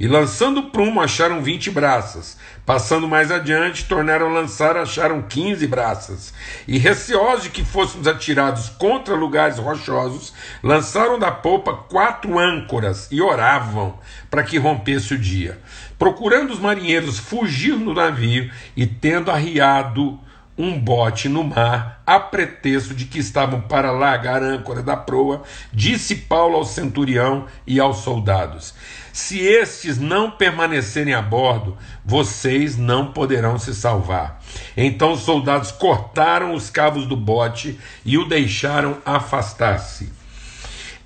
E 0.00 0.08
lançando 0.08 0.70
prumo, 0.70 0.98
acharam 0.98 1.42
vinte 1.42 1.70
braças. 1.70 2.38
Passando 2.64 3.06
mais 3.06 3.30
adiante, 3.30 3.84
tornaram 3.84 4.30
a 4.30 4.32
lançar, 4.32 4.74
acharam 4.74 5.20
quinze 5.20 5.66
braças. 5.66 6.32
E 6.66 6.78
receosos 6.78 7.42
de 7.42 7.50
que 7.50 7.62
fôssemos 7.62 8.08
atirados 8.08 8.70
contra 8.70 9.14
lugares 9.14 9.58
rochosos, 9.58 10.32
lançaram 10.62 11.18
da 11.18 11.30
polpa 11.30 11.74
quatro 11.74 12.38
âncoras 12.38 13.08
e 13.10 13.20
oravam 13.20 13.98
para 14.30 14.42
que 14.42 14.56
rompesse 14.56 15.12
o 15.12 15.18
dia. 15.18 15.58
Procurando 15.98 16.50
os 16.50 16.58
marinheiros 16.58 17.18
fugir 17.18 17.76
no 17.76 17.92
navio 17.92 18.50
e 18.74 18.86
tendo 18.86 19.30
arriado 19.30 20.18
um 20.56 20.78
bote 20.78 21.28
no 21.28 21.42
mar, 21.42 22.02
a 22.06 22.20
pretexto 22.20 22.94
de 22.94 23.06
que 23.06 23.18
estavam 23.18 23.60
para 23.62 23.90
largar 23.90 24.42
a 24.42 24.46
âncora 24.46 24.82
da 24.82 24.96
proa, 24.96 25.42
disse 25.72 26.14
Paulo 26.14 26.56
ao 26.56 26.64
centurião 26.64 27.46
e 27.66 27.80
aos 27.80 27.98
soldados: 27.98 28.74
Se 29.12 29.40
estes 29.40 29.98
não 29.98 30.30
permanecerem 30.30 31.14
a 31.14 31.22
bordo, 31.22 31.76
vocês 32.04 32.76
não 32.76 33.12
poderão 33.12 33.58
se 33.58 33.74
salvar. 33.74 34.40
Então 34.76 35.12
os 35.12 35.20
soldados 35.20 35.70
cortaram 35.72 36.54
os 36.54 36.70
cabos 36.70 37.06
do 37.06 37.16
bote 37.16 37.78
e 38.04 38.16
o 38.16 38.28
deixaram 38.28 38.98
afastar-se. 39.04 40.19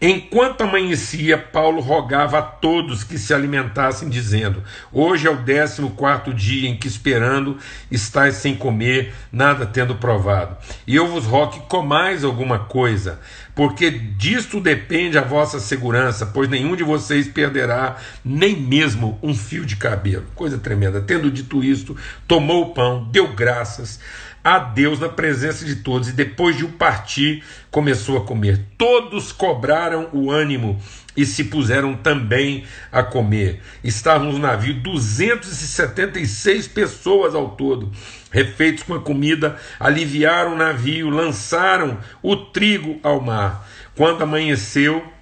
Enquanto 0.00 0.62
amanhecia, 0.62 1.38
Paulo 1.38 1.80
rogava 1.80 2.38
a 2.38 2.42
todos 2.42 3.04
que 3.04 3.16
se 3.16 3.32
alimentassem, 3.32 4.08
dizendo: 4.08 4.62
Hoje 4.92 5.26
é 5.26 5.30
o 5.30 5.36
décimo 5.36 5.90
quarto 5.90 6.34
dia 6.34 6.68
em 6.68 6.76
que, 6.76 6.88
esperando, 6.88 7.58
estáis 7.90 8.34
sem 8.36 8.54
comer, 8.54 9.14
nada 9.32 9.64
tendo 9.64 9.94
provado. 9.94 10.56
E 10.86 10.96
eu 10.96 11.06
vos 11.06 11.24
rogo 11.24 11.52
que 11.52 11.60
comais 11.68 12.24
alguma 12.24 12.58
coisa, 12.58 13.20
porque 13.54 13.90
disto 13.90 14.60
depende 14.60 15.16
a 15.16 15.22
vossa 15.22 15.60
segurança, 15.60 16.26
pois 16.26 16.48
nenhum 16.48 16.74
de 16.74 16.82
vocês 16.82 17.28
perderá 17.28 17.96
nem 18.24 18.56
mesmo 18.56 19.18
um 19.22 19.34
fio 19.34 19.64
de 19.64 19.76
cabelo. 19.76 20.26
Coisa 20.34 20.58
tremenda. 20.58 21.00
Tendo 21.00 21.30
dito 21.30 21.62
isto, 21.62 21.96
tomou 22.26 22.62
o 22.62 22.74
pão, 22.74 23.08
deu 23.10 23.32
graças 23.32 24.00
a 24.44 24.58
Deus 24.58 25.00
na 25.00 25.08
presença 25.08 25.64
de 25.64 25.76
todos, 25.76 26.10
e 26.10 26.12
depois 26.12 26.54
de 26.54 26.66
o 26.66 26.72
partir, 26.72 27.42
começou 27.70 28.18
a 28.18 28.26
comer. 28.26 28.60
Todos 28.76 29.32
cobraram 29.32 30.10
o 30.12 30.30
ânimo 30.30 30.78
e 31.16 31.24
se 31.24 31.44
puseram 31.44 31.94
também 31.94 32.64
a 32.92 33.02
comer. 33.02 33.62
Estavam 33.82 34.32
no 34.32 34.38
navio 34.38 34.74
276 34.74 36.68
pessoas 36.68 37.34
ao 37.34 37.50
todo, 37.50 37.90
refeitos 38.30 38.82
com 38.82 38.92
a 38.92 39.00
comida, 39.00 39.56
aliviaram 39.80 40.52
o 40.52 40.58
navio, 40.58 41.08
lançaram 41.08 41.98
o 42.22 42.36
trigo 42.36 43.00
ao 43.02 43.20
mar. 43.22 43.66
Quando 43.96 44.22
amanheceu, 44.22 45.14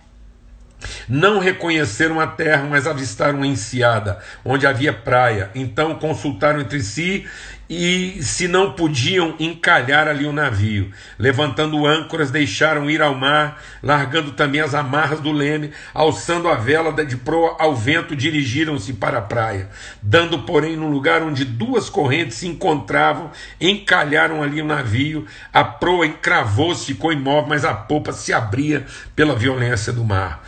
não 1.08 1.38
reconheceram 1.38 2.20
a 2.20 2.26
terra, 2.26 2.66
mas 2.68 2.86
avistaram 2.86 3.38
uma 3.38 3.46
enseada, 3.46 4.18
onde 4.44 4.66
havia 4.66 4.92
praia. 4.92 5.50
Então 5.54 5.94
consultaram 5.94 6.60
entre 6.60 6.80
si 6.80 7.26
e 7.74 8.22
se 8.22 8.46
não 8.46 8.72
podiam 8.72 9.34
encalhar 9.40 10.06
ali 10.06 10.26
o 10.26 10.32
navio. 10.32 10.92
Levantando 11.18 11.86
âncoras, 11.86 12.30
deixaram 12.30 12.90
ir 12.90 13.00
ao 13.00 13.14
mar, 13.14 13.62
largando 13.82 14.32
também 14.32 14.60
as 14.60 14.74
amarras 14.74 15.20
do 15.20 15.32
leme, 15.32 15.72
alçando 15.94 16.48
a 16.48 16.54
vela 16.54 16.92
de 17.04 17.16
proa 17.16 17.56
ao 17.58 17.74
vento, 17.74 18.14
dirigiram-se 18.14 18.92
para 18.92 19.18
a 19.18 19.22
praia. 19.22 19.70
Dando, 20.02 20.40
porém, 20.40 20.76
no 20.76 20.90
lugar 20.90 21.22
onde 21.22 21.46
duas 21.46 21.88
correntes 21.88 22.36
se 22.36 22.46
encontravam, 22.46 23.30
encalharam 23.58 24.42
ali 24.42 24.60
o 24.60 24.66
navio, 24.66 25.26
a 25.50 25.64
proa 25.64 26.06
encravou-se, 26.06 26.84
ficou 26.84 27.10
imóvel, 27.10 27.48
mas 27.48 27.64
a 27.64 27.72
popa 27.72 28.12
se 28.12 28.34
abria 28.34 28.84
pela 29.16 29.34
violência 29.34 29.92
do 29.92 30.04
mar 30.04 30.42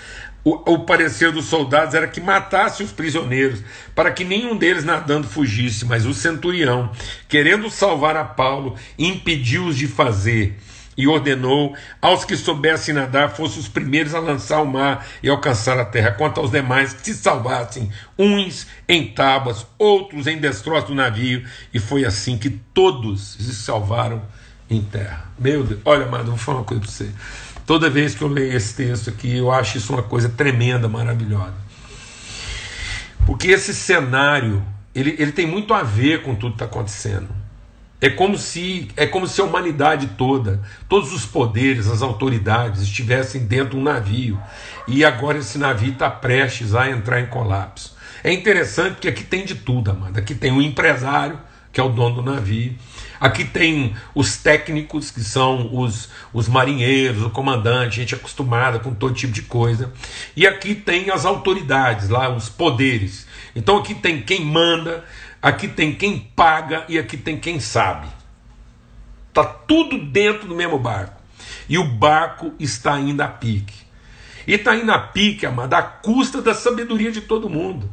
o, 0.44 0.74
o, 0.74 0.78
parecer 0.80 1.32
dos 1.32 1.46
soldados 1.46 1.94
era 1.94 2.06
que 2.06 2.20
matasse 2.20 2.82
os 2.82 2.92
prisioneiros, 2.92 3.62
para 3.94 4.12
que 4.12 4.24
nenhum 4.24 4.56
deles 4.56 4.84
nadando 4.84 5.26
fugisse, 5.26 5.86
mas 5.86 6.04
o 6.04 6.12
centurião, 6.12 6.92
querendo 7.26 7.70
salvar 7.70 8.14
a 8.14 8.24
Paulo, 8.24 8.76
impediu-os 8.98 9.76
de 9.76 9.88
fazer 9.88 10.58
e 10.96 11.08
ordenou 11.08 11.74
aos 12.00 12.24
que 12.24 12.36
soubessem 12.36 12.94
nadar 12.94 13.30
fossem 13.30 13.60
os 13.60 13.68
primeiros 13.68 14.14
a 14.14 14.20
lançar 14.20 14.60
o 14.60 14.66
mar 14.66 15.06
e 15.22 15.28
alcançar 15.28 15.78
a 15.78 15.84
terra, 15.84 16.12
quanto 16.12 16.40
aos 16.40 16.50
demais 16.50 16.92
que 16.92 17.04
se 17.04 17.14
salvassem, 17.14 17.90
uns 18.18 18.66
em 18.88 19.06
tábuas, 19.08 19.66
outros 19.78 20.26
em 20.26 20.38
destroço 20.38 20.88
do 20.88 20.94
navio, 20.94 21.44
e 21.72 21.78
foi 21.78 22.04
assim 22.04 22.38
que 22.38 22.50
todos 22.50 23.34
se 23.34 23.54
salvaram 23.54 24.22
em 24.70 24.82
terra. 24.82 25.24
Meu 25.38 25.64
Deus, 25.64 25.80
olha, 25.84 26.06
amado, 26.06 26.26
vou 26.26 26.36
falar 26.36 26.58
uma 26.58 26.64
coisa 26.64 26.82
para 26.82 26.90
você. 26.90 27.10
Toda 27.66 27.88
vez 27.88 28.14
que 28.14 28.22
eu 28.22 28.28
leio 28.28 28.54
esse 28.54 28.74
texto 28.74 29.08
aqui, 29.10 29.36
eu 29.36 29.50
acho 29.50 29.78
isso 29.78 29.92
uma 29.92 30.02
coisa 30.02 30.28
tremenda, 30.28 30.88
maravilhosa. 30.88 31.54
Porque 33.26 33.48
esse 33.48 33.72
cenário, 33.72 34.62
ele, 34.94 35.16
ele 35.18 35.32
tem 35.32 35.46
muito 35.46 35.72
a 35.72 35.82
ver 35.82 36.22
com 36.22 36.34
tudo 36.34 36.52
que 36.52 36.56
está 36.56 36.66
acontecendo. 36.66 37.28
É 38.00 38.10
como 38.10 38.36
se 38.36 38.88
é 38.96 39.06
como 39.06 39.26
se 39.26 39.40
a 39.40 39.44
humanidade 39.44 40.08
toda, 40.08 40.60
todos 40.90 41.10
os 41.14 41.24
poderes, 41.24 41.88
as 41.88 42.02
autoridades 42.02 42.82
estivessem 42.82 43.46
dentro 43.46 43.70
de 43.70 43.76
um 43.76 43.82
navio 43.82 44.38
e 44.86 45.02
agora 45.02 45.38
esse 45.38 45.56
navio 45.56 45.92
está 45.92 46.10
prestes 46.10 46.74
a 46.74 46.90
entrar 46.90 47.20
em 47.20 47.26
colapso. 47.26 47.96
É 48.22 48.30
interessante 48.30 48.94
porque 48.94 49.08
aqui 49.08 49.24
tem 49.24 49.46
de 49.46 49.54
tudo, 49.54 49.90
amada. 49.90 50.20
Aqui 50.20 50.34
tem 50.34 50.52
o 50.52 50.56
um 50.56 50.62
empresário, 50.62 51.38
que 51.72 51.80
é 51.80 51.82
o 51.82 51.88
dono 51.88 52.16
do 52.16 52.30
navio. 52.30 52.74
Aqui 53.20 53.44
tem 53.44 53.94
os 54.14 54.36
técnicos, 54.36 55.10
que 55.10 55.20
são 55.20 55.74
os, 55.74 56.08
os 56.32 56.48
marinheiros, 56.48 57.22
o 57.22 57.30
comandante, 57.30 57.96
gente 57.96 58.14
acostumada 58.14 58.78
com 58.78 58.94
todo 58.94 59.14
tipo 59.14 59.32
de 59.32 59.42
coisa. 59.42 59.92
E 60.36 60.46
aqui 60.46 60.74
tem 60.74 61.10
as 61.10 61.24
autoridades, 61.24 62.08
lá, 62.08 62.28
os 62.28 62.48
poderes. 62.48 63.26
Então 63.54 63.78
aqui 63.78 63.94
tem 63.94 64.22
quem 64.22 64.44
manda, 64.44 65.04
aqui 65.40 65.68
tem 65.68 65.94
quem 65.94 66.18
paga 66.18 66.84
e 66.88 66.98
aqui 66.98 67.16
tem 67.16 67.38
quem 67.38 67.60
sabe. 67.60 68.08
Está 69.28 69.44
tudo 69.44 69.98
dentro 69.98 70.48
do 70.48 70.54
mesmo 70.54 70.78
barco. 70.78 71.22
E 71.68 71.78
o 71.78 71.84
barco 71.84 72.52
está 72.58 72.94
ainda 72.94 73.24
a 73.24 73.28
pique. 73.28 73.84
E 74.46 74.54
está 74.54 74.76
indo 74.76 74.92
a 74.92 74.98
pique, 74.98 75.46
amada, 75.46 75.78
à 75.78 75.82
custa 75.82 76.42
da 76.42 76.52
sabedoria 76.52 77.10
de 77.10 77.22
todo 77.22 77.48
mundo 77.48 77.90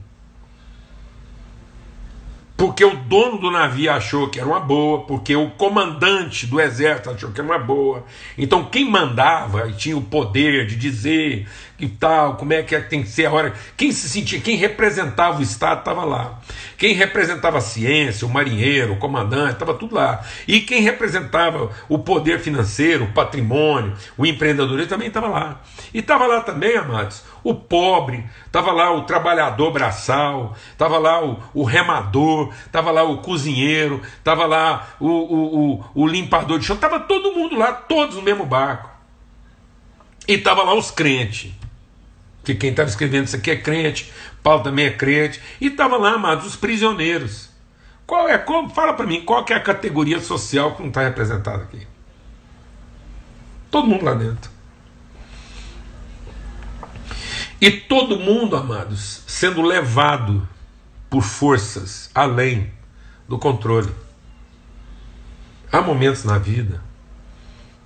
porque 2.61 2.85
o 2.85 2.95
dono 2.95 3.39
do 3.39 3.49
navio 3.49 3.91
achou 3.91 4.29
que 4.29 4.39
era 4.39 4.47
uma 4.47 4.59
boa, 4.59 5.01
porque 5.07 5.35
o 5.35 5.49
comandante 5.49 6.45
do 6.45 6.61
exército 6.61 7.09
achou 7.09 7.31
que 7.31 7.41
era 7.41 7.49
uma 7.49 7.57
boa. 7.57 8.05
Então 8.37 8.65
quem 8.65 8.87
mandava 8.87 9.67
e 9.67 9.73
tinha 9.73 9.97
o 9.97 10.01
poder 10.03 10.67
de 10.67 10.75
dizer 10.75 11.47
e 11.79 11.87
tal, 11.89 12.35
como 12.35 12.53
é 12.53 12.61
que, 12.61 12.75
é 12.75 12.81
que 12.81 12.87
tem 12.87 13.01
que 13.01 13.09
ser 13.09 13.25
a 13.25 13.31
hora. 13.31 13.53
Quem 13.75 13.91
se 13.91 14.07
sentia, 14.07 14.39
quem 14.39 14.55
representava 14.55 15.39
o 15.39 15.41
Estado 15.41 15.79
estava 15.79 16.05
lá. 16.05 16.39
Quem 16.77 16.93
representava 16.93 17.57
a 17.57 17.61
ciência, 17.61 18.27
o 18.27 18.29
marinheiro, 18.29 18.93
o 18.93 18.97
comandante, 18.97 19.53
estava 19.53 19.73
tudo 19.73 19.95
lá. 19.95 20.23
E 20.47 20.61
quem 20.61 20.81
representava 20.81 21.71
o 21.89 21.97
poder 21.97 22.39
financeiro, 22.39 23.05
o 23.05 23.11
patrimônio, 23.11 23.95
o 24.15 24.23
empreendedorismo 24.23 24.89
também 24.89 25.07
estava 25.07 25.27
lá. 25.27 25.61
E 25.91 25.97
estava 25.97 26.27
lá 26.27 26.41
também, 26.41 26.77
amados, 26.77 27.23
o 27.43 27.55
pobre, 27.55 28.23
estava 28.45 28.71
lá 28.71 28.91
o 28.91 29.03
trabalhador 29.03 29.71
braçal, 29.71 30.55
estava 30.71 30.97
lá 30.97 31.23
o, 31.23 31.39
o 31.53 31.63
remador, 31.63 32.53
estava 32.65 32.91
lá 32.91 33.03
o 33.03 33.17
cozinheiro, 33.17 34.01
estava 34.17 34.45
lá 34.45 34.87
o, 34.99 35.07
o, 35.07 35.71
o, 35.73 35.85
o 35.95 36.07
limpador 36.07 36.59
de 36.59 36.65
chão, 36.65 36.75
estava 36.75 36.99
todo 36.99 37.33
mundo 37.33 37.57
lá, 37.57 37.73
todos 37.73 38.15
no 38.15 38.21
mesmo 38.21 38.45
barco. 38.45 38.89
E 40.27 40.33
estava 40.33 40.63
lá 40.63 40.73
os 40.73 40.91
crentes 40.91 41.51
que 42.43 42.55
quem 42.55 42.71
estava 42.71 42.89
escrevendo 42.89 43.25
isso 43.25 43.35
aqui 43.35 43.51
é 43.51 43.55
crente, 43.55 44.11
Paulo 44.41 44.63
também 44.63 44.85
é 44.85 44.91
crente, 44.91 45.41
e 45.59 45.67
estava 45.67 45.97
lá, 45.97 46.13
amados, 46.13 46.45
os 46.45 46.55
prisioneiros. 46.55 47.49
Qual 48.05 48.27
é, 48.27 48.37
qual, 48.37 48.69
fala 48.69 48.93
para 48.93 49.05
mim, 49.05 49.21
qual 49.23 49.45
é 49.49 49.53
a 49.53 49.59
categoria 49.59 50.19
social 50.19 50.75
que 50.75 50.81
não 50.81 50.89
está 50.89 51.01
representada 51.01 51.63
aqui? 51.63 51.87
Todo 53.69 53.87
mundo 53.87 54.03
lá 54.03 54.13
dentro. 54.13 54.50
E 57.61 57.69
todo 57.69 58.19
mundo, 58.19 58.55
amados, 58.55 59.21
sendo 59.27 59.61
levado 59.61 60.49
por 61.07 61.21
forças 61.21 62.09
além 62.15 62.71
do 63.29 63.37
controle. 63.37 63.93
Há 65.71 65.79
momentos 65.79 66.23
na 66.23 66.39
vida 66.39 66.81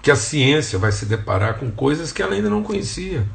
que 0.01 0.09
a 0.09 0.15
ciência 0.15 0.79
vai 0.79 0.93
se 0.93 1.05
deparar 1.05 1.55
com 1.55 1.69
coisas 1.69 2.13
que 2.13 2.21
ela 2.21 2.35
ainda 2.35 2.49
não 2.49 2.63
conhecia. 2.63 3.27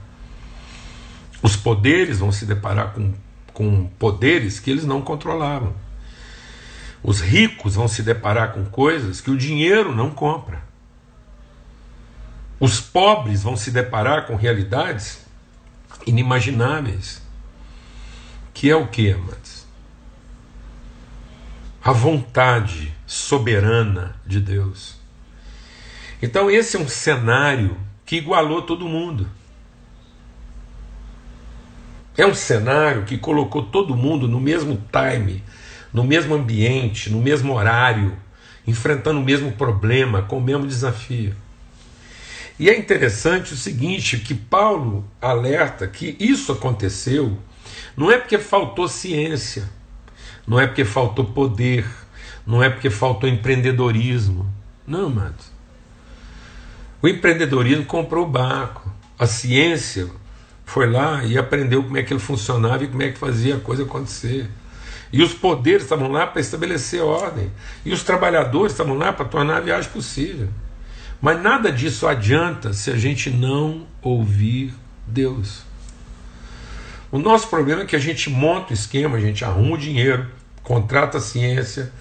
Os 1.43 1.57
poderes 1.57 2.21
vão 2.21 2.33
se 2.33 2.47
deparar 2.47 2.95
com, 2.95 3.13
com 3.53 3.87
poderes 3.99 4.59
que 4.59 4.71
eles 4.71 4.87
não 4.87 5.03
controlavam. 5.03 5.75
Os 7.03 7.21
ricos 7.21 7.75
vão 7.75 7.87
se 7.87 8.03
deparar 8.03 8.55
com 8.55 8.65
coisas 8.65 9.21
que 9.21 9.31
o 9.31 9.37
dinheiro 9.37 9.95
não 9.95 10.11
compra. 10.11 10.63
Os 12.59 12.81
pobres 12.81 13.43
vão 13.43 13.57
se 13.57 13.71
deparar 13.71 14.27
com 14.27 14.37
realidades 14.37 15.20
inimagináveis. 16.07 17.23
Que 18.53 18.71
é 18.71 18.77
o 18.77 18.89
que, 18.89 19.11
amados? 19.13 19.67
A 21.83 21.93
vontade 21.93 22.95
soberana 23.07 24.17
de 24.27 24.41
Deus. 24.41 24.97
Então, 26.23 26.51
esse 26.51 26.77
é 26.77 26.81
um 26.81 26.89
cenário 26.89 27.77
que 28.05 28.17
igualou 28.17 28.63
todo 28.63 28.89
mundo. 28.89 29.29
É 32.17 32.27
um 32.27 32.35
cenário 32.35 33.05
que 33.05 33.17
colocou 33.17 33.63
todo 33.63 33.97
mundo 33.97 34.29
no 34.29 34.39
mesmo 34.39 34.83
time, 34.93 35.43
no 35.93 36.05
mesmo 36.05 36.35
ambiente, 36.35 37.09
no 37.09 37.21
mesmo 37.21 37.55
horário, 37.55 38.17
enfrentando 38.67 39.21
o 39.21 39.25
mesmo 39.25 39.53
problema, 39.53 40.23
com 40.23 40.37
o 40.37 40.43
mesmo 40.43 40.67
desafio. 40.67 41.35
E 42.61 42.69
é 42.69 42.79
interessante 42.79 43.55
o 43.55 43.57
seguinte, 43.57 44.19
que 44.19 44.35
Paulo 44.35 45.03
alerta 45.19 45.89
que 45.89 46.15
isso 46.21 46.53
aconteceu 46.53 47.39
não 47.97 48.13
é 48.13 48.19
porque 48.19 48.37
faltou 48.37 48.87
ciência, 48.87 49.67
não 50.47 50.61
é 50.61 50.67
porque 50.67 50.85
faltou 50.85 51.25
poder, 51.25 51.87
não 52.47 52.63
é 52.63 52.69
porque 52.69 52.91
faltou 52.91 53.27
empreendedorismo, 53.27 54.47
Não, 54.87 55.07
amados. 55.07 55.51
O 57.01 57.09
empreendedorismo 57.09 57.87
comprou 57.87 58.27
o 58.27 58.31
barco. 58.31 58.93
A 59.19 59.27
ciência 59.27 60.11
foi 60.67 60.87
lá 60.87 61.25
e 61.25 61.39
aprendeu 61.39 61.83
como 61.83 61.97
é 61.97 62.03
que 62.03 62.13
ele 62.13 62.21
funcionava 62.21 62.85
e 62.85 62.89
como 62.89 63.03
é 63.03 63.11
que 63.11 63.19
fazia 63.19 63.57
a 63.57 63.61
coisa 63.61 63.85
acontecer. 63.85 64.51
E 65.11 65.23
os 65.23 65.33
poderes 65.33 65.85
estavam 65.85 66.13
lá 66.13 66.27
para 66.27 66.43
estabelecer 66.43 67.01
ordem. 67.01 67.51
E 67.87 67.93
os 67.95 68.03
trabalhadores 68.03 68.73
estavam 68.73 68.99
lá 68.99 69.15
para 69.15 69.25
tornar 69.25 69.57
a 69.57 69.61
viagem 69.61 69.91
possível. 69.91 70.51
Mas 71.21 71.43
nada 71.43 71.71
disso 71.71 72.07
adianta 72.07 72.73
se 72.73 72.91
a 72.91 72.97
gente 72.97 73.29
não 73.29 73.87
ouvir 74.01 74.73
Deus. 75.07 75.63
O 77.13 77.19
nosso 77.19 77.49
problema 77.49 77.83
é 77.83 77.85
que 77.85 77.97
a 77.97 78.01
gente 78.01 78.31
monta 78.31 78.71
o 78.71 78.75
esquema, 78.75 79.19
a 79.19 79.21
gente 79.21 79.45
arruma 79.45 79.75
o 79.75 79.79
dinheiro, 79.79 80.27
contrata 80.63 81.19
a 81.19 81.21
ciência, 81.21 81.93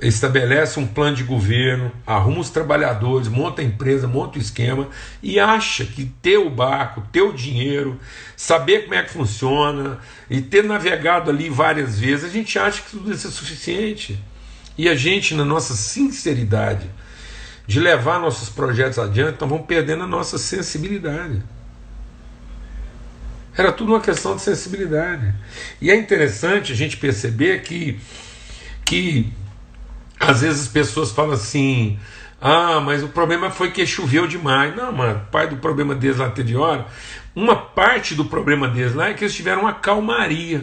estabelece 0.00 0.78
um 0.78 0.86
plano 0.86 1.16
de 1.16 1.24
governo, 1.24 1.90
arruma 2.06 2.40
os 2.40 2.50
trabalhadores, 2.50 3.28
monta 3.28 3.62
a 3.62 3.64
empresa, 3.64 4.06
monta 4.06 4.38
o 4.38 4.40
esquema 4.40 4.88
e 5.20 5.40
acha 5.40 5.84
que 5.84 6.04
ter 6.04 6.36
o 6.36 6.50
barco, 6.50 7.02
ter 7.10 7.22
o 7.22 7.32
dinheiro, 7.32 7.98
saber 8.36 8.82
como 8.82 8.94
é 8.94 9.02
que 9.02 9.10
funciona 9.10 9.98
e 10.30 10.40
ter 10.40 10.62
navegado 10.62 11.30
ali 11.30 11.48
várias 11.48 11.98
vezes, 11.98 12.26
a 12.26 12.32
gente 12.32 12.58
acha 12.58 12.82
que 12.82 12.90
tudo 12.90 13.12
isso 13.12 13.26
é 13.26 13.30
suficiente. 13.30 14.22
E 14.78 14.88
a 14.88 14.94
gente, 14.94 15.34
na 15.34 15.44
nossa 15.44 15.74
sinceridade 15.74 16.86
de 17.66 17.80
levar 17.80 18.20
nossos 18.20 18.48
projetos 18.48 18.98
adiante, 18.98 19.34
então 19.34 19.48
vamos 19.48 19.66
perdendo 19.66 20.04
a 20.04 20.06
nossa 20.06 20.38
sensibilidade. 20.38 21.42
Era 23.56 23.72
tudo 23.72 23.92
uma 23.92 24.00
questão 24.00 24.36
de 24.36 24.42
sensibilidade. 24.42 25.34
E 25.80 25.90
é 25.90 25.96
interessante 25.96 26.72
a 26.72 26.76
gente 26.76 26.96
perceber 26.98 27.62
que, 27.62 27.98
que 28.84 29.32
às 30.20 30.42
vezes 30.42 30.62
as 30.62 30.68
pessoas 30.68 31.10
falam 31.10 31.32
assim: 31.32 31.98
ah, 32.40 32.80
mas 32.80 33.02
o 33.02 33.08
problema 33.08 33.50
foi 33.50 33.70
que 33.70 33.86
choveu 33.86 34.26
demais. 34.26 34.76
Não, 34.76 34.92
mano, 34.92 35.26
parte 35.32 35.54
do 35.54 35.56
problema 35.56 35.94
deles 35.94 36.18
lá 36.18 36.26
anterior, 36.26 36.84
uma 37.34 37.56
parte 37.56 38.14
do 38.14 38.26
problema 38.26 38.68
deles 38.68 38.94
lá 38.94 39.08
é 39.08 39.14
que 39.14 39.24
eles 39.24 39.34
tiveram 39.34 39.62
uma 39.62 39.74
calmaria. 39.74 40.62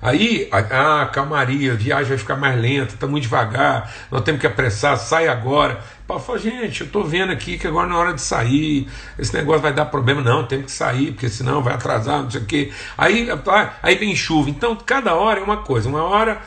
Aí, 0.00 0.48
ah, 0.52 1.10
calmaria, 1.12 1.72
a 1.72 1.76
viagem 1.76 2.08
vai 2.10 2.18
ficar 2.18 2.36
mais 2.36 2.60
lenta, 2.60 2.94
está 2.94 3.06
muito 3.06 3.24
devagar, 3.24 3.92
nós 4.12 4.22
temos 4.22 4.40
que 4.40 4.46
apressar, 4.46 4.96
sai 4.96 5.26
agora. 5.26 5.80
Paulo 6.06 6.22
falou, 6.22 6.40
gente, 6.40 6.80
eu 6.80 6.86
estou 6.86 7.04
vendo 7.04 7.32
aqui 7.32 7.58
que 7.58 7.66
agora 7.66 7.86
na 7.86 7.94
é 7.94 7.98
hora 7.98 8.14
de 8.14 8.22
sair, 8.22 8.88
esse 9.18 9.34
negócio 9.34 9.60
vai 9.60 9.74
dar 9.74 9.86
problema. 9.86 10.22
Não, 10.22 10.46
tem 10.46 10.62
que 10.62 10.70
sair, 10.70 11.12
porque 11.12 11.28
senão 11.28 11.62
vai 11.62 11.74
atrasar, 11.74 12.22
não 12.22 12.30
sei 12.30 12.40
o 12.40 12.46
quê. 12.46 12.72
Aí, 12.96 13.28
ah, 13.30 13.72
aí 13.82 13.96
vem 13.96 14.16
chuva. 14.16 14.48
Então, 14.48 14.74
cada 14.74 15.14
hora 15.14 15.40
é 15.40 15.42
uma 15.42 15.58
coisa. 15.58 15.86
Uma 15.86 16.02
hora, 16.02 16.40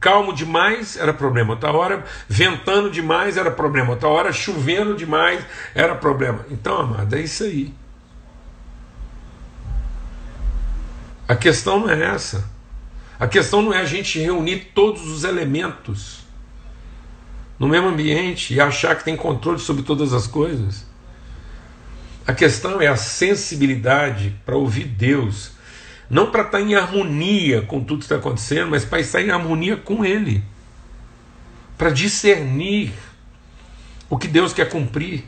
calmo 0.00 0.32
demais 0.32 0.96
era 0.96 1.14
problema. 1.14 1.52
Outra 1.52 1.70
hora, 1.70 2.04
ventando 2.28 2.90
demais 2.90 3.36
era 3.36 3.52
problema. 3.52 3.90
Outra 3.90 4.08
hora, 4.08 4.32
chovendo 4.32 4.96
demais 4.96 5.44
era 5.76 5.94
problema. 5.94 6.44
Então, 6.50 6.80
amado, 6.80 7.14
é 7.14 7.20
isso 7.20 7.44
aí. 7.44 7.72
A 11.28 11.36
questão 11.36 11.78
não 11.78 11.90
é 11.90 12.14
essa. 12.14 12.57
A 13.18 13.26
questão 13.26 13.62
não 13.62 13.74
é 13.74 13.78
a 13.78 13.84
gente 13.84 14.18
reunir 14.18 14.70
todos 14.74 15.06
os 15.08 15.24
elementos 15.24 16.20
no 17.58 17.66
mesmo 17.66 17.88
ambiente 17.88 18.54
e 18.54 18.60
achar 18.60 18.94
que 18.96 19.04
tem 19.04 19.16
controle 19.16 19.58
sobre 19.58 19.82
todas 19.82 20.12
as 20.12 20.26
coisas. 20.26 20.86
A 22.24 22.32
questão 22.32 22.80
é 22.80 22.86
a 22.86 22.96
sensibilidade 22.96 24.38
para 24.46 24.56
ouvir 24.56 24.84
Deus, 24.84 25.52
não 26.08 26.30
para 26.30 26.42
estar 26.42 26.60
em 26.60 26.74
harmonia 26.74 27.62
com 27.62 27.82
tudo 27.82 27.98
que 27.98 28.04
está 28.04 28.16
acontecendo, 28.16 28.70
mas 28.70 28.84
para 28.84 29.00
estar 29.00 29.20
em 29.20 29.30
harmonia 29.30 29.76
com 29.76 30.04
Ele, 30.04 30.44
para 31.76 31.90
discernir 31.90 32.92
o 34.08 34.16
que 34.16 34.28
Deus 34.28 34.52
quer 34.52 34.68
cumprir. 34.68 35.24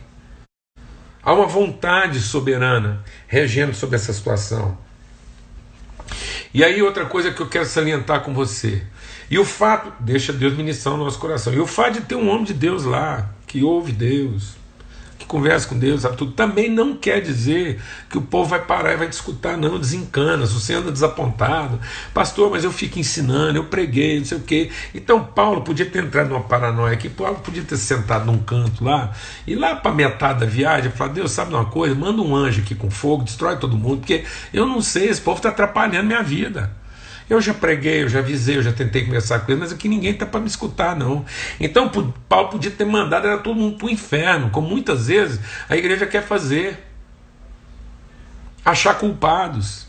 Há 1.23 1.33
uma 1.33 1.47
vontade 1.47 2.21
soberana 2.21 3.05
regendo 3.27 3.75
sobre 3.75 3.97
essa 3.97 4.13
situação. 4.13 4.79
E 6.53 6.65
aí, 6.65 6.83
outra 6.83 7.07
coisa 7.07 7.31
que 7.31 7.41
eu 7.41 7.49
quero 7.49 7.67
salientar 7.67 8.23
com 8.23 8.35
você: 8.35 8.83
e 9.31 9.39
o 9.39 9.45
fato, 9.45 9.93
deixa 10.01 10.33
Deus 10.33 10.57
ministrar 10.57 10.97
no 10.97 11.05
nosso 11.05 11.19
coração. 11.19 11.55
E 11.55 11.61
o 11.61 11.67
fato 11.67 11.95
de 11.95 12.01
ter 12.01 12.17
um 12.17 12.29
homem 12.29 12.45
de 12.45 12.55
Deus 12.55 12.85
lá, 12.85 13.31
que 13.47 13.63
ouve 13.63 13.93
Deus, 13.93 14.57
que 15.21 15.27
conversa 15.27 15.69
com 15.69 15.79
Deus, 15.79 16.01
sabe 16.01 16.17
tudo, 16.17 16.33
também 16.33 16.71
não 16.71 16.97
quer 16.97 17.21
dizer 17.21 17.81
que 18.09 18.17
o 18.17 18.23
povo 18.23 18.49
vai 18.49 18.65
parar 18.65 18.95
e 18.95 18.97
vai 18.97 19.07
discutir, 19.07 19.57
não, 19.59 19.79
desencana, 19.79 20.47
se 20.47 20.55
você 20.55 20.75
anda 20.75 20.91
desapontado, 20.91 21.79
pastor, 22.15 22.51
mas 22.51 22.65
eu 22.65 22.73
fico 22.73 22.99
ensinando, 22.99 23.59
eu 23.59 23.65
preguei, 23.65 24.19
não 24.19 24.25
sei 24.25 24.39
o 24.39 24.41
quê. 24.41 24.71
Então 24.95 25.23
Paulo 25.23 25.61
podia 25.61 25.85
ter 25.85 26.03
entrado 26.03 26.31
numa 26.31 26.41
paranoia 26.41 26.95
aqui, 26.95 27.11
Paulo 27.11 27.37
podia 27.37 27.63
ter 27.63 27.77
sentado 27.77 28.25
num 28.25 28.39
canto 28.39 28.83
lá, 28.83 29.13
e 29.47 29.55
lá 29.55 29.77
para 29.77 29.93
metade 29.93 30.41
da 30.41 30.47
viagem, 30.47 30.91
falar, 30.91 31.13
Deus, 31.13 31.31
sabe 31.31 31.55
uma 31.55 31.67
coisa? 31.67 31.95
Manda 31.95 32.23
um 32.23 32.35
anjo 32.35 32.63
aqui 32.63 32.75
com 32.75 32.91
fogo, 32.91 33.23
destrói 33.23 33.57
todo 33.57 33.77
mundo, 33.77 33.99
porque 33.99 34.25
eu 34.55 34.65
não 34.65 34.81
sei, 34.81 35.11
esse 35.11 35.21
povo 35.21 35.37
está 35.37 35.51
atrapalhando 35.51 36.07
minha 36.07 36.23
vida. 36.23 36.80
Eu 37.31 37.41
já 37.41 37.55
preguei, 37.55 38.03
eu 38.03 38.09
já 38.09 38.19
avisei, 38.19 38.57
eu 38.57 38.63
já 38.63 38.73
tentei 38.73 39.05
conversar 39.05 39.39
com 39.39 39.53
ele, 39.53 39.61
mas 39.61 39.71
aqui 39.71 39.89
ninguém 39.89 40.11
está 40.11 40.27
para 40.27 40.41
me 40.41 40.49
escutar, 40.49 40.97
não. 40.97 41.25
Então 41.61 41.89
Paulo 42.29 42.49
podia 42.49 42.73
ter 42.73 42.85
mandado 42.85 43.25
era 43.25 43.39
todo 43.39 43.55
mundo 43.55 43.79
para 43.79 43.87
o 43.87 43.91
inferno, 43.91 44.51
como 44.51 44.69
muitas 44.69 45.07
vezes 45.07 45.39
a 45.69 45.77
igreja 45.77 46.09
quer 46.09 46.25
fazer. 46.25 46.89
Achar 48.65 48.95
culpados. 48.95 49.87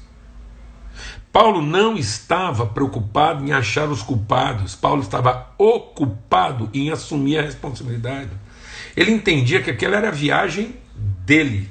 Paulo 1.32 1.64
não 1.64 1.98
estava 1.98 2.68
preocupado 2.68 3.44
em 3.44 3.52
achar 3.52 3.90
os 3.90 4.04
culpados, 4.04 4.76
Paulo 4.76 5.02
estava 5.02 5.52
ocupado 5.58 6.70
em 6.76 6.92
assumir 6.92 7.40
a 7.40 7.42
responsabilidade. 7.42 8.30
Ele 8.96 9.12
entendia 9.12 9.64
que 9.64 9.72
aquela 9.72 9.98
era 9.98 10.10
a 10.10 10.12
viagem 10.12 10.76
dele 11.26 11.71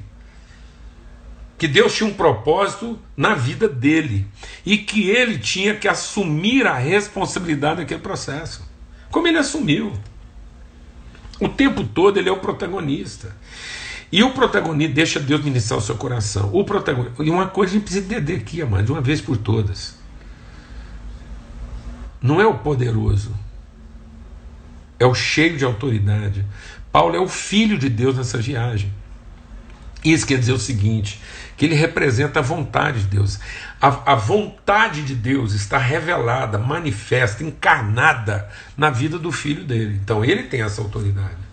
que 1.61 1.69
Deus 1.69 1.95
tinha 1.95 2.09
um 2.09 2.15
propósito 2.15 2.99
na 3.15 3.35
vida 3.35 3.69
dele 3.69 4.27
e 4.65 4.79
que 4.79 5.11
ele 5.11 5.39
tinha 5.39 5.75
que 5.75 5.87
assumir 5.87 6.67
a 6.67 6.73
responsabilidade 6.73 7.83
daquele 7.83 8.01
processo, 8.01 8.67
como 9.11 9.29
ele 9.29 9.37
assumiu. 9.37 9.93
O 11.39 11.51
tempo 11.51 11.85
todo 11.85 12.19
ele 12.19 12.31
é 12.31 12.33
o 12.33 12.39
protagonista. 12.39 13.37
E 14.11 14.23
o 14.23 14.31
protagonista 14.31 14.95
deixa 14.95 15.21
Deus 15.21 15.45
ministrar 15.45 15.79
o 15.79 15.83
seu 15.83 15.97
coração. 15.97 16.49
O 16.51 16.65
protagonista, 16.65 17.23
e 17.23 17.29
uma 17.29 17.47
coisa 17.49 17.73
a 17.73 17.75
gente 17.75 17.83
precisa 17.83 18.07
entender 18.07 18.37
aqui, 18.37 18.63
amado, 18.63 18.87
de 18.87 18.93
uma 18.93 19.03
vez 19.03 19.21
por 19.21 19.37
todas. 19.37 19.99
Não 22.23 22.41
é 22.41 22.47
o 22.47 22.57
poderoso, 22.57 23.37
é 24.99 25.05
o 25.05 25.15
cheio 25.15 25.59
de 25.59 25.65
autoridade. 25.67 26.43
Paulo 26.91 27.15
é 27.15 27.21
o 27.21 27.29
filho 27.29 27.77
de 27.77 27.91
Deus 27.91 28.17
nessa 28.17 28.39
viagem. 28.39 28.91
Isso 30.05 30.27
quer 30.27 30.39
dizer 30.39 30.53
o 30.53 30.59
seguinte: 30.59 31.21
que 31.57 31.67
ele 31.67 31.75
representa 31.75 32.41
a 32.41 32.43
vontade 32.43 33.01
de 33.01 33.07
Deus. 33.07 33.39
A, 33.81 34.13
a, 34.13 34.15
vontade 34.15 35.03
de 35.03 35.15
Deus 35.15 35.53
está 35.53 35.77
revelada, 35.77 36.59
manifesta, 36.59 37.45
encarnada 37.45 38.49
na 38.77 38.89
vida 38.89 39.19
do 39.19 39.31
filho 39.31 39.65
dele. 39.65 40.01
Então 40.03 40.25
ele 40.25 40.45
tem 40.45 40.63
essa 40.63 40.81
autoridade. 40.81 41.51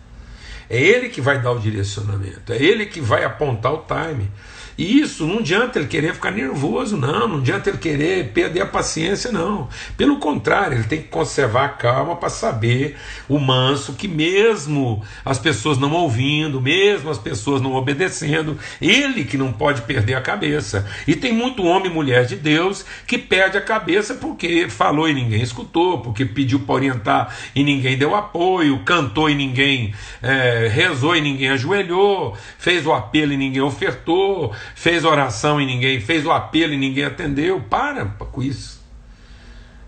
É 0.70 0.80
ele 0.82 1.10
que 1.10 1.22
vai 1.22 1.42
dar 1.42 1.52
o 1.52 1.60
direcionamento, 1.60 2.52
é 2.52 2.58
ele 2.58 2.86
que 2.86 3.00
vai 3.00 3.24
apontar 3.24 3.74
o 3.74 3.86
time. 3.86 4.30
E 4.78 5.00
isso 5.00 5.26
não 5.26 5.40
adianta 5.40 5.80
ele 5.80 5.88
querer 5.88 6.14
ficar 6.14 6.32
nervoso, 6.32 6.96
não, 6.96 7.28
não 7.28 7.38
adianta 7.38 7.70
ele 7.70 7.80
querer 7.80 8.32
perder 8.32 8.62
a 8.62 8.66
paciência, 8.66 9.32
não. 9.32 9.68
Pelo 9.98 10.18
contrário, 10.18 10.78
ele 10.78 10.84
tem 10.84 11.02
que 11.02 11.08
conservar 11.08 11.66
a 11.66 11.70
calma 11.70 12.16
para 12.16 12.30
saber 12.30 12.96
o 13.28 13.40
manso 13.40 13.94
que, 13.94 14.08
mesmo 14.08 15.04
as 15.26 15.40
pessoas 15.40 15.80
não 15.80 15.92
ouvindo, 15.94 16.62
mesmo 16.62 17.10
as 17.10 17.18
pessoas 17.18 17.62
não 17.62 17.74
obedecendo, 17.74 18.58
ele 18.80 19.24
que 19.24 19.38
não 19.38 19.52
pode 19.52 19.82
perder 19.82 20.14
a 20.14 20.22
cabeça. 20.22 20.88
E 21.08 21.16
tem 21.16 21.34
muito 21.34 21.64
homem 21.64 21.90
e 21.90 21.94
mulher 21.94 22.26
de 22.26 22.36
Deus 22.36 22.86
que 23.08 23.18
perde 23.18 23.58
a 23.58 23.62
cabeça 23.62 24.14
porque 24.14 24.70
falou 24.70 25.10
e 25.10 25.14
ninguém 25.14 25.42
escutou, 25.42 26.00
porque 26.00 26.24
pediu 26.24 26.60
para 26.60 26.76
orientar 26.76 27.36
e 27.56 27.64
ninguém 27.64 27.98
deu 27.98 28.14
apoio, 28.14 28.84
cantou 28.86 29.30
e 29.30 29.34
ninguém 29.34 29.94
é, 30.22 30.70
rezou 30.72 31.16
e 31.16 31.22
ninguém 31.22 31.50
ajoelhou, 31.50 32.38
fez 32.60 32.86
o 32.86 32.94
apelo 32.94 33.34
e 33.34 33.38
ninguém 33.38 33.62
ofertou 33.62 34.54
fez 34.76 35.04
oração 35.06 35.60
e 35.60 35.66
ninguém, 35.66 36.00
fez 36.00 36.26
o 36.26 36.32
apelo 36.32 36.74
e 36.74 36.78
ninguém 36.78 37.04
atendeu. 37.04 37.62
Para 37.62 38.06
com 38.06 38.42
isso. 38.42 38.82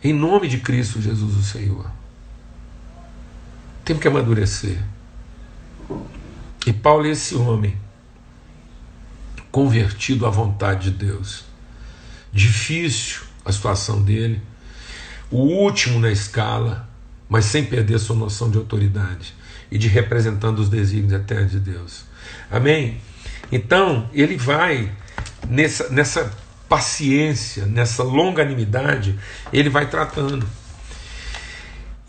Em 0.03 0.13
nome 0.13 0.47
de 0.47 0.59
Cristo 0.59 1.01
Jesus, 1.01 1.35
o 1.35 1.43
Senhor. 1.43 1.89
Temos 3.83 4.01
que 4.01 4.07
amadurecer. 4.07 4.77
E 6.65 6.71
Paulo 6.71 7.07
é 7.07 7.09
esse 7.09 7.35
homem, 7.35 7.75
convertido 9.51 10.25
à 10.25 10.29
vontade 10.29 10.91
de 10.91 11.05
Deus. 11.05 11.43
Difícil 12.31 13.21
a 13.43 13.51
situação 13.51 14.01
dele, 14.01 14.41
o 15.31 15.37
último 15.37 15.99
na 15.99 16.11
escala, 16.11 16.87
mas 17.27 17.45
sem 17.45 17.65
perder 17.65 17.99
sua 17.99 18.15
noção 18.15 18.49
de 18.49 18.57
autoridade 18.57 19.33
e 19.71 19.77
de 19.77 19.87
representando 19.87 20.59
os 20.59 20.69
desígnios 20.69 21.13
eternos 21.13 21.51
de 21.51 21.59
Deus. 21.59 22.03
Amém? 22.49 22.99
Então, 23.51 24.09
ele 24.13 24.38
vai 24.38 24.91
nessa, 25.47 25.89
nessa 25.89 26.31
paciência, 26.67 27.65
nessa 27.65 28.03
longanimidade, 28.03 29.17
ele 29.51 29.69
vai 29.69 29.89
tratando. 29.89 30.47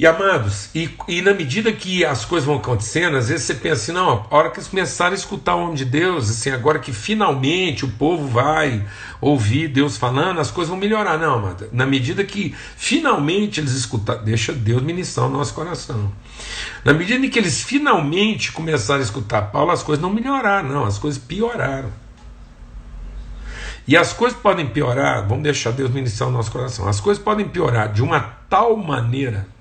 E 0.00 0.06
amados, 0.06 0.70
e, 0.74 0.88
e, 1.06 1.20
na 1.20 1.34
medida 1.34 1.70
que 1.70 2.06
as 2.06 2.24
coisas 2.24 2.46
vão 2.46 2.56
acontecendo, 2.56 3.18
às 3.18 3.28
vezes 3.28 3.44
você 3.44 3.54
pensa 3.54 3.82
assim, 3.82 3.92
não, 3.92 4.26
a 4.30 4.34
hora 4.34 4.48
que 4.48 4.56
eles 4.56 4.66
começarem 4.66 5.12
a 5.12 5.14
escutar 5.14 5.54
o 5.54 5.64
homem 5.64 5.74
de 5.74 5.84
Deus, 5.84 6.30
assim, 6.30 6.48
agora 6.48 6.78
que 6.78 6.90
finalmente 6.90 7.84
o 7.84 7.88
povo 7.88 8.26
vai 8.26 8.82
ouvir 9.20 9.68
Deus 9.68 9.98
falando, 9.98 10.40
as 10.40 10.50
coisas 10.50 10.70
vão 10.70 10.78
melhorar. 10.78 11.18
Não, 11.18 11.34
amado, 11.34 11.68
na 11.70 11.84
medida 11.84 12.24
que 12.24 12.54
finalmente 12.78 13.60
eles 13.60 13.72
escutarem, 13.72 14.24
deixa 14.24 14.54
Deus 14.54 14.80
ministrar 14.80 15.26
o 15.26 15.30
nosso 15.30 15.52
coração. 15.52 16.10
Na 16.82 16.94
medida 16.94 17.26
em 17.26 17.28
que 17.28 17.38
eles 17.38 17.60
finalmente 17.60 18.52
começarem 18.52 19.02
a 19.02 19.04
escutar 19.04 19.52
Paulo, 19.52 19.70
as 19.70 19.82
coisas 19.82 20.00
não 20.00 20.08
melhoraram, 20.08 20.70
não, 20.70 20.86
as 20.86 20.96
coisas 20.96 21.22
pioraram. 21.22 21.92
E 23.86 23.98
as 23.98 24.14
coisas 24.14 24.38
podem 24.38 24.66
piorar, 24.66 25.28
vamos 25.28 25.42
deixar 25.42 25.72
Deus 25.72 25.90
ministrar 25.90 26.30
o 26.30 26.32
nosso 26.32 26.50
coração, 26.50 26.88
as 26.88 27.00
coisas 27.00 27.22
podem 27.22 27.46
piorar 27.46 27.92
de 27.92 28.02
uma 28.02 28.18
tal 28.48 28.74
maneira 28.78 29.59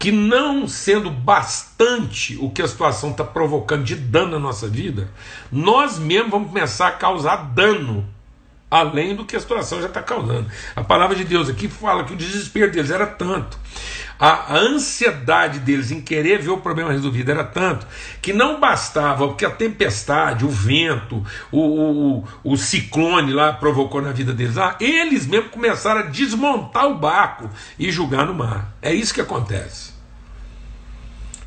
que 0.00 0.10
não 0.10 0.66
sendo 0.66 1.10
bastante 1.10 2.34
o 2.40 2.48
que 2.48 2.62
a 2.62 2.66
situação 2.66 3.10
está 3.10 3.22
provocando 3.22 3.84
de 3.84 3.94
dano 3.94 4.32
na 4.32 4.38
nossa 4.38 4.66
vida, 4.66 5.10
nós 5.52 5.98
mesmos 5.98 6.30
vamos 6.30 6.48
começar 6.48 6.88
a 6.88 6.92
causar 6.92 7.36
dano 7.52 8.08
além 8.70 9.16
do 9.16 9.24
que 9.24 9.34
a 9.34 9.40
situação 9.40 9.80
já 9.80 9.88
está 9.88 10.02
causando. 10.02 10.46
A 10.76 10.84
palavra 10.84 11.16
de 11.16 11.24
Deus 11.24 11.48
aqui 11.48 11.68
fala 11.68 12.04
que 12.04 12.12
o 12.12 12.16
desespero 12.16 12.70
deles 12.70 12.90
era 12.90 13.06
tanto, 13.06 13.58
a 14.20 14.54
ansiedade 14.54 15.60
deles 15.60 15.90
em 15.90 16.02
querer 16.02 16.42
ver 16.42 16.50
o 16.50 16.58
problema 16.58 16.92
resolvido 16.92 17.30
era 17.30 17.42
tanto, 17.42 17.86
que 18.20 18.34
não 18.34 18.60
bastava 18.60 19.24
o 19.24 19.34
que 19.34 19.46
a 19.46 19.50
tempestade, 19.50 20.44
o 20.44 20.50
vento, 20.50 21.24
o, 21.50 22.18
o, 22.18 22.24
o 22.44 22.56
ciclone 22.58 23.32
lá 23.32 23.50
provocou 23.54 24.02
na 24.02 24.12
vida 24.12 24.34
deles. 24.34 24.58
Ah, 24.58 24.76
eles 24.78 25.26
mesmo 25.26 25.48
começaram 25.48 26.00
a 26.00 26.04
desmontar 26.04 26.86
o 26.86 26.96
barco 26.96 27.48
e 27.78 27.90
julgar 27.90 28.26
no 28.26 28.34
mar. 28.34 28.74
É 28.82 28.92
isso 28.92 29.14
que 29.14 29.22
acontece. 29.22 29.99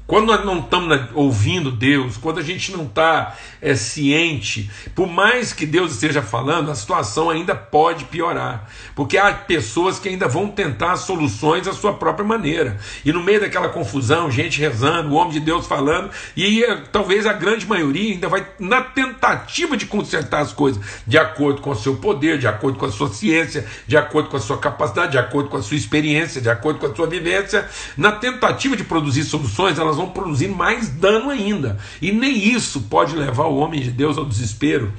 Quando 0.06 0.28
nós 0.28 0.46
não 0.46 0.60
estamos 0.60 1.00
ouvindo 1.14 1.72
Deus, 1.72 2.18
quando 2.18 2.40
a 2.40 2.44
gente 2.44 2.74
não 2.74 2.84
está 2.84 3.38
é, 3.62 3.74
ciente, 3.74 4.70
por 4.94 5.08
mais 5.08 5.54
que 5.54 5.66
Deus 5.66 5.94
esteja 5.94 6.22
falando, 6.22 6.70
a 6.70 6.76
situação 6.76 7.30
ainda 7.30 7.56
pode 7.56 8.04
piorar. 8.06 8.70
Porque 8.96 9.18
há 9.18 9.32
pessoas 9.34 10.00
que 10.00 10.10
ainda 10.10 10.28
vão 10.28 10.50
tentar 10.50 10.98
soluções 10.98 11.70
à 11.70 11.74
sua 11.74 11.94
própria 11.94 12.26
maneira. 12.26 12.78
E 13.06 13.14
no 13.14 13.24
meio 13.24 13.40
daquela 13.40 13.70
confusão, 13.70 14.30
gente 14.30 14.60
rezando, 14.60 15.10
o 15.10 15.14
homem 15.14 15.34
de 15.34 15.40
Deus 15.40 15.68
falando, 15.68 16.12
e 16.36 16.62
talvez 16.92 17.26
a 17.26 17.32
grande 17.32 17.66
maioria 17.66 18.14
ainda 18.14 18.28
vai, 18.28 18.46
na 18.60 18.82
tentativa 18.82 19.78
de 19.78 19.86
consertar 19.86 20.42
as 20.42 20.52
coisas, 20.52 20.84
de 21.08 21.18
acordo 21.18 21.62
com 21.62 21.70
o 21.70 21.76
seu 21.76 21.96
poder, 21.96 22.38
de 22.38 22.48
acordo 22.48 22.78
com 22.78 22.86
a 22.86 22.92
sua 22.92 23.08
ciência, 23.08 23.66
de 23.88 23.96
acordo 23.96 24.28
com 24.28 24.36
a 24.36 24.42
sua 24.42 24.58
capacidade, 24.58 25.14
de 25.14 25.18
acordo 25.18 25.50
com 25.50 25.56
a 25.56 25.62
sua 25.64 25.78
experiência, 25.78 26.42
de 26.42 26.50
acordo 26.50 26.80
com 26.80 26.88
a 26.88 26.94
sua 26.94 27.08
vivência, 27.08 27.68
na 27.96 28.12
tentativa 28.12 28.76
de 28.76 28.84
produzir 28.84 29.24
soluções, 29.24 29.80
elas 29.80 29.93
vão 29.98 30.10
produzir 30.10 30.48
mais 30.48 30.90
dano 30.90 31.30
ainda. 31.30 31.78
E 32.02 32.12
nem 32.12 32.36
isso 32.38 32.82
pode 32.84 33.16
levar 33.16 33.46
o 33.46 33.58
homem 33.58 33.82
de 33.82 33.92
Deus 33.92 34.18
ao 34.18 34.26
desespero 34.26 34.94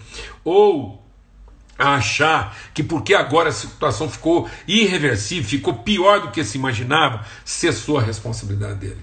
ou 0.45 1.03
a 1.79 1.95
achar 1.95 2.57
que 2.73 2.83
porque 2.83 3.15
agora 3.15 3.49
a 3.49 3.53
situação 3.53 4.09
ficou 4.09 4.49
irreversível, 4.67 5.49
ficou 5.49 5.75
pior 5.75 6.21
do 6.21 6.31
que 6.31 6.45
se 6.45 6.57
imaginava, 6.57 7.25
cessou 7.45 7.99
a 7.99 8.03
responsabilidade 8.03 8.79
dele. 8.79 9.01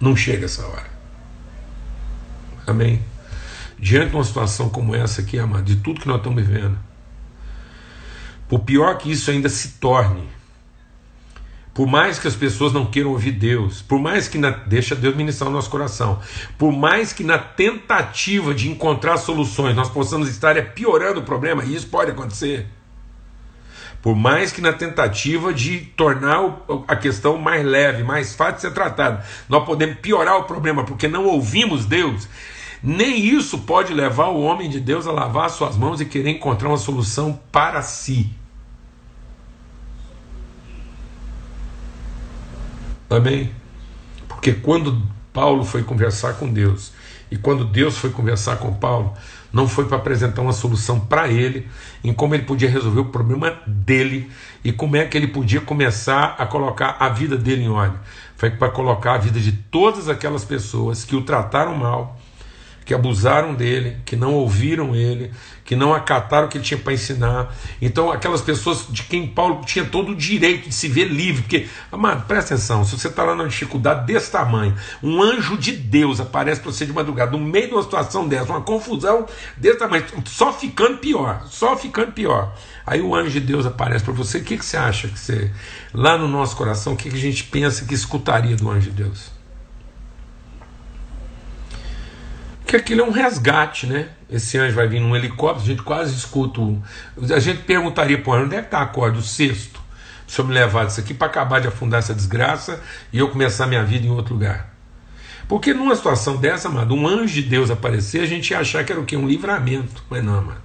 Não 0.00 0.14
chega 0.14 0.44
essa 0.44 0.64
hora. 0.66 0.90
Amém. 2.66 3.02
Diante 3.78 4.10
de 4.10 4.16
uma 4.16 4.24
situação 4.24 4.68
como 4.68 4.94
essa 4.94 5.20
aqui, 5.20 5.38
amado, 5.38 5.64
de 5.64 5.76
tudo 5.76 6.00
que 6.00 6.08
nós 6.08 6.18
estamos 6.18 6.44
vivendo, 6.44 6.78
por 8.48 8.60
pior 8.60 8.96
que 8.98 9.10
isso 9.10 9.30
ainda 9.30 9.48
se 9.48 9.74
torne, 9.78 10.28
por 11.76 11.86
mais 11.86 12.18
que 12.18 12.26
as 12.26 12.34
pessoas 12.34 12.72
não 12.72 12.86
queiram 12.86 13.10
ouvir 13.10 13.32
Deus, 13.32 13.82
por 13.82 13.98
mais 13.98 14.26
que 14.26 14.38
na, 14.38 14.48
deixa 14.48 14.94
Deus 14.94 15.14
ministrar 15.14 15.50
o 15.50 15.52
nosso 15.52 15.68
coração, 15.68 16.18
por 16.56 16.72
mais 16.72 17.12
que 17.12 17.22
na 17.22 17.36
tentativa 17.36 18.54
de 18.54 18.70
encontrar 18.70 19.18
soluções 19.18 19.76
nós 19.76 19.90
possamos 19.90 20.30
estar 20.30 20.56
é, 20.56 20.62
piorando 20.62 21.20
o 21.20 21.22
problema, 21.22 21.62
e 21.62 21.74
isso 21.74 21.86
pode 21.88 22.10
acontecer. 22.10 22.66
Por 24.00 24.16
mais 24.16 24.52
que 24.52 24.62
na 24.62 24.72
tentativa 24.72 25.52
de 25.52 25.80
tornar 25.80 26.64
a 26.88 26.96
questão 26.96 27.36
mais 27.36 27.62
leve, 27.62 28.02
mais 28.02 28.34
fácil 28.34 28.54
de 28.54 28.60
ser 28.62 28.70
tratada, 28.72 29.22
nós 29.46 29.62
podemos 29.66 29.98
piorar 29.98 30.38
o 30.38 30.44
problema 30.44 30.82
porque 30.82 31.06
não 31.06 31.26
ouvimos 31.26 31.84
Deus, 31.84 32.26
nem 32.82 33.22
isso 33.22 33.58
pode 33.58 33.92
levar 33.92 34.28
o 34.28 34.40
homem 34.40 34.70
de 34.70 34.80
Deus 34.80 35.06
a 35.06 35.12
lavar 35.12 35.50
suas 35.50 35.76
mãos 35.76 36.00
e 36.00 36.06
querer 36.06 36.30
encontrar 36.30 36.68
uma 36.68 36.78
solução 36.78 37.38
para 37.52 37.82
si. 37.82 38.34
Amém? 43.08 43.50
Porque 44.28 44.52
quando 44.52 45.02
Paulo 45.32 45.64
foi 45.64 45.82
conversar 45.82 46.34
com 46.34 46.52
Deus 46.52 46.92
e 47.30 47.36
quando 47.36 47.64
Deus 47.64 47.98
foi 47.98 48.10
conversar 48.10 48.56
com 48.56 48.72
Paulo, 48.72 49.12
não 49.52 49.66
foi 49.68 49.86
para 49.86 49.96
apresentar 49.96 50.42
uma 50.42 50.52
solução 50.52 51.00
para 51.00 51.28
ele, 51.28 51.66
em 52.04 52.12
como 52.12 52.34
ele 52.34 52.44
podia 52.44 52.68
resolver 52.68 53.00
o 53.00 53.06
problema 53.06 53.58
dele 53.66 54.30
e 54.62 54.72
como 54.72 54.96
é 54.96 55.04
que 55.04 55.16
ele 55.16 55.28
podia 55.28 55.60
começar 55.60 56.36
a 56.38 56.46
colocar 56.46 56.96
a 57.00 57.08
vida 57.08 57.36
dele 57.36 57.64
em 57.64 57.68
ordem. 57.68 57.98
Foi 58.36 58.50
para 58.50 58.70
colocar 58.70 59.14
a 59.14 59.18
vida 59.18 59.40
de 59.40 59.52
todas 59.52 60.08
aquelas 60.08 60.44
pessoas 60.44 61.04
que 61.04 61.16
o 61.16 61.22
trataram 61.22 61.74
mal, 61.74 62.20
que 62.86 62.94
abusaram 62.94 63.52
dele, 63.52 63.96
que 64.06 64.14
não 64.14 64.32
ouviram 64.32 64.94
ele, 64.94 65.32
que 65.64 65.74
não 65.74 65.92
acataram 65.92 66.46
o 66.46 66.48
que 66.48 66.56
ele 66.56 66.64
tinha 66.64 66.78
para 66.78 66.92
ensinar. 66.92 67.52
Então, 67.82 68.12
aquelas 68.12 68.40
pessoas 68.40 68.86
de 68.88 69.02
quem 69.02 69.26
Paulo 69.26 69.64
tinha 69.66 69.84
todo 69.84 70.12
o 70.12 70.14
direito 70.14 70.68
de 70.68 70.74
se 70.74 70.86
ver 70.86 71.06
livre, 71.06 71.42
porque, 71.42 71.66
amado, 71.90 72.24
presta 72.28 72.54
atenção, 72.54 72.84
se 72.84 72.96
você 72.96 73.08
está 73.08 73.24
lá 73.24 73.34
numa 73.34 73.48
dificuldade 73.48 74.06
desse 74.06 74.30
tamanho, 74.30 74.76
um 75.02 75.20
anjo 75.20 75.58
de 75.58 75.72
Deus 75.72 76.20
aparece 76.20 76.60
para 76.60 76.70
você 76.70 76.86
de 76.86 76.92
madrugada, 76.92 77.32
no 77.32 77.40
meio 77.40 77.66
de 77.66 77.74
uma 77.74 77.82
situação 77.82 78.28
dessa, 78.28 78.52
uma 78.52 78.62
confusão 78.62 79.26
desse 79.56 79.80
tamanho, 79.80 80.04
só 80.24 80.52
ficando 80.52 80.98
pior, 80.98 81.44
só 81.50 81.76
ficando 81.76 82.12
pior. 82.12 82.54
Aí 82.86 83.02
o 83.02 83.16
anjo 83.16 83.30
de 83.30 83.40
Deus 83.40 83.66
aparece 83.66 84.04
para 84.04 84.14
você, 84.14 84.38
o 84.38 84.44
que, 84.44 84.56
que 84.56 84.64
você 84.64 84.76
acha 84.76 85.08
que 85.08 85.18
você, 85.18 85.50
lá 85.92 86.16
no 86.16 86.28
nosso 86.28 86.54
coração, 86.54 86.92
o 86.92 86.96
que, 86.96 87.10
que 87.10 87.16
a 87.16 87.20
gente 87.20 87.42
pensa 87.42 87.84
que 87.84 87.94
escutaria 87.94 88.54
do 88.54 88.70
anjo 88.70 88.92
de 88.92 89.02
Deus? 89.02 89.35
Que 92.66 92.76
aquilo 92.76 93.02
é 93.02 93.04
um 93.04 93.10
resgate, 93.10 93.86
né? 93.86 94.08
Esse 94.28 94.58
anjo 94.58 94.74
vai 94.74 94.88
vir 94.88 95.00
num 95.00 95.14
helicóptero, 95.14 95.64
a 95.64 95.66
gente 95.66 95.82
quase 95.82 96.14
escuta. 96.14 96.60
Um... 96.60 96.82
A 97.32 97.38
gente 97.38 97.62
perguntaria 97.62 98.20
o 98.24 98.32
anjo: 98.32 98.46
onde 98.46 98.56
é 98.56 98.60
que 98.60 98.66
está 98.66 98.82
a 98.82 98.86
corda, 98.86 99.18
o 99.18 99.22
sexto? 99.22 99.80
Se 100.26 100.40
eu 100.40 100.44
me 100.44 100.52
levar 100.52 100.86
disso 100.86 100.98
aqui 100.98 101.14
para 101.14 101.28
acabar 101.28 101.60
de 101.60 101.68
afundar 101.68 102.00
essa 102.00 102.12
desgraça 102.12 102.82
e 103.12 103.18
eu 103.18 103.30
começar 103.30 103.68
minha 103.68 103.84
vida 103.84 104.06
em 104.06 104.10
outro 104.10 104.34
lugar. 104.34 104.74
Porque 105.48 105.72
numa 105.72 105.94
situação 105.94 106.36
dessa, 106.36 106.66
amado, 106.66 106.92
um 106.92 107.06
anjo 107.06 107.34
de 107.34 107.42
Deus 107.42 107.70
aparecer, 107.70 108.20
a 108.22 108.26
gente 108.26 108.50
ia 108.50 108.58
achar 108.58 108.84
que 108.84 108.90
era 108.90 109.00
o 109.00 109.04
quê? 109.04 109.16
Um 109.16 109.28
livramento. 109.28 110.02
Mas 110.10 110.24
não, 110.24 110.38
amado. 110.38 110.60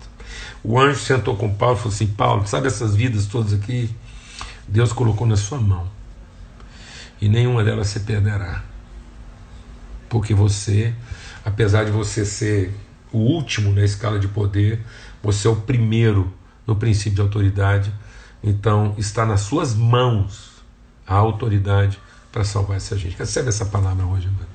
O 0.64 0.80
anjo 0.80 1.00
sentou 1.00 1.36
com 1.36 1.54
Paulo 1.54 1.76
e 1.76 1.78
falou 1.78 1.94
assim: 1.94 2.08
Paulo, 2.08 2.48
sabe 2.48 2.66
essas 2.68 2.96
vidas 2.96 3.28
todas 3.28 3.54
aqui? 3.54 3.90
Deus 4.68 4.92
colocou 4.92 5.28
na 5.28 5.38
sua 5.38 5.60
mão. 5.60 5.88
E 7.22 7.30
nenhuma 7.30 7.64
delas 7.64 7.88
se 7.88 8.00
perderá. 8.00 8.64
Porque 10.10 10.34
você 10.34 10.94
apesar 11.46 11.86
de 11.86 11.92
você 11.92 12.26
ser 12.26 12.74
o 13.12 13.18
último 13.18 13.74
na 13.74 13.84
escala 13.84 14.20
de 14.20 14.28
poder, 14.28 14.80
você 15.22 15.48
é 15.48 15.52
o 15.52 15.56
primeiro 15.56 16.32
no 16.66 16.76
princípio 16.76 17.16
de 17.16 17.22
autoridade. 17.22 17.92
Então 18.44 18.96
está 18.98 19.26
nas 19.26 19.42
suas 19.42 19.76
mãos 19.76 20.52
a 21.06 21.16
autoridade 21.16 22.00
para 22.32 22.44
salvar 22.44 22.78
essa 22.78 22.98
gente. 22.98 23.18
Recebe 23.18 23.50
essa 23.50 23.66
palavra 23.66 24.06
hoje, 24.06 24.28
amado. 24.28 24.51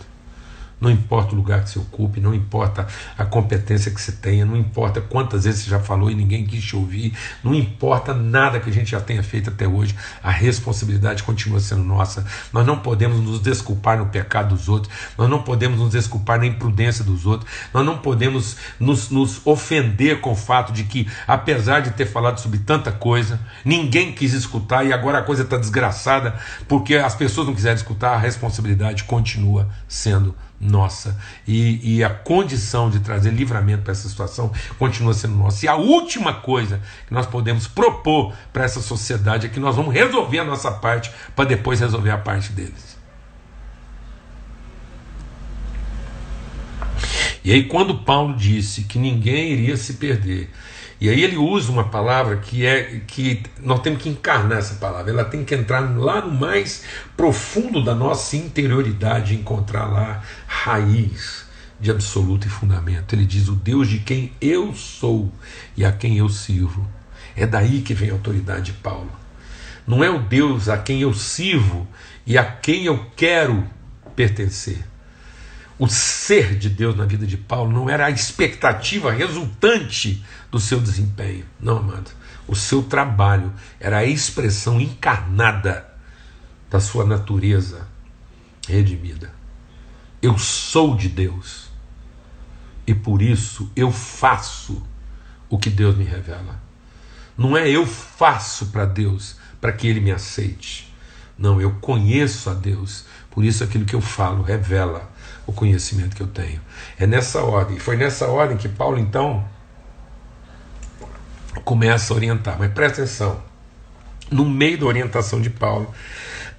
Não 0.78 0.90
importa 0.90 1.32
o 1.32 1.36
lugar 1.36 1.64
que 1.64 1.70
você 1.70 1.78
ocupe, 1.78 2.20
não 2.20 2.34
importa 2.34 2.86
a 3.16 3.24
competência 3.24 3.90
que 3.90 3.98
você 3.98 4.12
tenha, 4.12 4.44
não 4.44 4.56
importa 4.56 5.00
quantas 5.00 5.44
vezes 5.44 5.62
você 5.62 5.70
já 5.70 5.80
falou 5.80 6.10
e 6.10 6.14
ninguém 6.14 6.44
quis 6.44 6.62
te 6.62 6.76
ouvir, 6.76 7.14
não 7.42 7.54
importa 7.54 8.12
nada 8.12 8.60
que 8.60 8.68
a 8.68 8.72
gente 8.72 8.90
já 8.90 9.00
tenha 9.00 9.22
feito 9.22 9.48
até 9.48 9.66
hoje, 9.66 9.96
a 10.22 10.30
responsabilidade 10.30 11.22
continua 11.22 11.60
sendo 11.60 11.82
nossa. 11.82 12.26
Nós 12.52 12.66
não 12.66 12.78
podemos 12.78 13.18
nos 13.20 13.40
desculpar 13.40 13.96
no 13.96 14.06
pecado 14.06 14.54
dos 14.54 14.68
outros, 14.68 14.92
nós 15.16 15.30
não 15.30 15.42
podemos 15.42 15.78
nos 15.78 15.92
desculpar 15.92 16.38
na 16.38 16.46
imprudência 16.46 17.02
dos 17.02 17.24
outros, 17.24 17.50
nós 17.72 17.84
não 17.84 17.96
podemos 17.96 18.58
nos, 18.78 19.08
nos 19.08 19.40
ofender 19.46 20.20
com 20.20 20.32
o 20.32 20.36
fato 20.36 20.74
de 20.74 20.84
que, 20.84 21.08
apesar 21.26 21.80
de 21.80 21.92
ter 21.92 22.04
falado 22.04 22.38
sobre 22.38 22.58
tanta 22.58 22.92
coisa, 22.92 23.40
ninguém 23.64 24.12
quis 24.12 24.34
escutar 24.34 24.84
e 24.84 24.92
agora 24.92 25.20
a 25.20 25.22
coisa 25.22 25.42
está 25.42 25.56
desgraçada 25.56 26.38
porque 26.68 26.96
as 26.96 27.14
pessoas 27.14 27.46
não 27.46 27.54
quiserem 27.54 27.76
escutar, 27.76 28.10
a 28.10 28.18
responsabilidade 28.18 29.04
continua 29.04 29.70
sendo 29.88 30.34
nossa. 30.60 31.18
E, 31.46 31.96
e 31.96 32.04
a 32.04 32.10
condição 32.10 32.90
de 32.90 33.00
trazer 33.00 33.30
livramento 33.30 33.82
para 33.82 33.92
essa 33.92 34.08
situação 34.08 34.52
continua 34.78 35.14
sendo 35.14 35.34
nossa. 35.34 35.64
E 35.64 35.68
a 35.68 35.76
última 35.76 36.32
coisa 36.32 36.80
que 37.06 37.12
nós 37.12 37.26
podemos 37.26 37.66
propor 37.66 38.34
para 38.52 38.64
essa 38.64 38.80
sociedade 38.80 39.46
é 39.46 39.48
que 39.48 39.60
nós 39.60 39.76
vamos 39.76 39.94
resolver 39.94 40.38
a 40.38 40.44
nossa 40.44 40.70
parte 40.70 41.10
para 41.34 41.44
depois 41.44 41.80
resolver 41.80 42.10
a 42.10 42.18
parte 42.18 42.52
deles. 42.52 42.96
E 47.44 47.52
aí, 47.52 47.62
quando 47.62 47.98
Paulo 47.98 48.34
disse 48.34 48.82
que 48.82 48.98
ninguém 48.98 49.52
iria 49.52 49.76
se 49.76 49.94
perder, 49.94 50.50
E 51.00 51.10
aí 51.10 51.22
ele 51.22 51.36
usa 51.36 51.70
uma 51.70 51.84
palavra 51.84 52.36
que 52.36 52.64
é 52.64 53.00
que 53.06 53.42
nós 53.60 53.80
temos 53.80 54.02
que 54.02 54.08
encarnar 54.08 54.58
essa 54.58 54.76
palavra, 54.76 55.10
ela 55.10 55.24
tem 55.24 55.44
que 55.44 55.54
entrar 55.54 55.80
lá 55.80 56.22
no 56.22 56.32
mais 56.32 56.84
profundo 57.16 57.84
da 57.84 57.94
nossa 57.94 58.36
interioridade, 58.36 59.34
encontrar 59.34 59.84
lá 59.84 60.22
raiz 60.46 61.44
de 61.78 61.90
absoluto 61.90 62.46
e 62.46 62.50
fundamento. 62.50 63.14
Ele 63.14 63.26
diz: 63.26 63.48
O 63.48 63.54
Deus 63.54 63.88
de 63.88 63.98
quem 63.98 64.32
eu 64.40 64.74
sou 64.74 65.30
e 65.76 65.84
a 65.84 65.92
quem 65.92 66.16
eu 66.16 66.28
sirvo. 66.28 66.86
É 67.36 67.46
daí 67.46 67.82
que 67.82 67.92
vem 67.92 68.08
a 68.08 68.14
autoridade 68.14 68.72
de 68.72 68.72
Paulo. 68.72 69.10
Não 69.86 70.02
é 70.02 70.08
o 70.08 70.18
Deus 70.18 70.68
a 70.68 70.78
quem 70.78 71.02
eu 71.02 71.12
sirvo 71.12 71.86
e 72.26 72.38
a 72.38 72.44
quem 72.44 72.86
eu 72.86 73.04
quero 73.14 73.64
pertencer. 74.16 74.78
O 75.78 75.88
ser 75.88 76.56
de 76.56 76.70
Deus 76.70 76.96
na 76.96 77.04
vida 77.04 77.26
de 77.26 77.36
Paulo 77.36 77.70
não 77.70 77.90
era 77.90 78.06
a 78.06 78.10
expectativa 78.10 79.12
resultante 79.12 80.24
do 80.50 80.58
seu 80.58 80.80
desempenho. 80.80 81.44
Não, 81.60 81.78
amado. 81.78 82.10
O 82.48 82.56
seu 82.56 82.82
trabalho 82.82 83.52
era 83.78 83.98
a 83.98 84.04
expressão 84.04 84.80
encarnada 84.80 85.86
da 86.70 86.80
sua 86.80 87.04
natureza 87.04 87.86
redimida. 88.66 89.32
Eu 90.22 90.38
sou 90.38 90.96
de 90.96 91.08
Deus. 91.08 91.68
E 92.86 92.94
por 92.94 93.20
isso 93.20 93.70
eu 93.76 93.92
faço 93.92 94.82
o 95.48 95.58
que 95.58 95.68
Deus 95.68 95.96
me 95.96 96.04
revela. 96.04 96.60
Não 97.36 97.54
é 97.54 97.68
eu 97.68 97.86
faço 97.86 98.66
para 98.66 98.86
Deus 98.86 99.36
para 99.60 99.72
que 99.72 99.86
Ele 99.86 100.00
me 100.00 100.10
aceite. 100.10 100.92
Não, 101.36 101.60
eu 101.60 101.72
conheço 101.80 102.48
a 102.48 102.54
Deus. 102.54 103.04
Por 103.30 103.44
isso 103.44 103.62
aquilo 103.62 103.84
que 103.84 103.94
eu 103.94 104.00
falo 104.00 104.42
revela 104.42 105.12
o 105.46 105.52
conhecimento 105.52 106.16
que 106.16 106.22
eu 106.22 106.26
tenho. 106.26 106.60
É 106.98 107.06
nessa 107.06 107.42
ordem. 107.42 107.78
Foi 107.78 107.96
nessa 107.96 108.26
ordem 108.26 108.56
que 108.56 108.68
Paulo 108.68 108.98
então 108.98 109.44
começa 111.64 112.12
a 112.12 112.16
orientar. 112.16 112.58
Mas 112.58 112.72
presta 112.72 113.02
atenção. 113.02 113.40
No 114.30 114.44
meio 114.44 114.78
da 114.78 114.86
orientação 114.86 115.40
de 115.40 115.48
Paulo, 115.48 115.94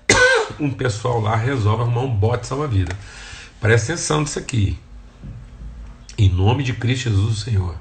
um 0.60 0.72
pessoal 0.72 1.20
lá 1.20 1.36
resolve 1.36 1.84
arrumar 1.84 2.02
um 2.02 2.16
bote 2.16 2.48
salva-vida. 2.48 2.96
Presta 3.60 3.94
atenção 3.94 4.22
nisso 4.22 4.40
aqui. 4.40 4.80
Em 6.18 6.30
nome 6.30 6.64
de 6.64 6.74
Cristo 6.74 7.10
Jesus, 7.10 7.40
Senhor. 7.40 7.76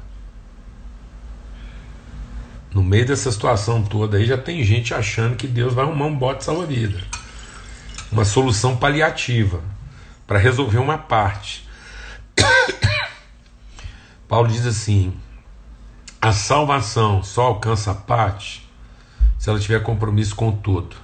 No 2.74 2.82
meio 2.82 3.06
dessa 3.06 3.32
situação 3.32 3.82
toda 3.82 4.18
aí 4.18 4.26
já 4.26 4.36
tem 4.36 4.62
gente 4.62 4.92
achando 4.92 5.36
que 5.36 5.46
Deus 5.46 5.72
vai 5.72 5.84
arrumar 5.84 6.06
um 6.06 6.16
bote 6.16 6.44
salva-vida. 6.44 7.00
Uma 8.10 8.24
solução 8.24 8.76
paliativa 8.76 9.62
para 10.26 10.38
resolver 10.38 10.78
uma 10.78 10.98
parte. 10.98 11.66
Paulo 14.28 14.48
diz 14.48 14.66
assim: 14.66 15.14
a 16.20 16.32
salvação 16.32 17.22
só 17.22 17.46
alcança 17.46 17.92
a 17.92 17.94
parte 17.94 18.68
se 19.38 19.48
ela 19.48 19.60
tiver 19.60 19.82
compromisso 19.82 20.34
com 20.34 20.48
o 20.48 20.52
todo. 20.52 20.96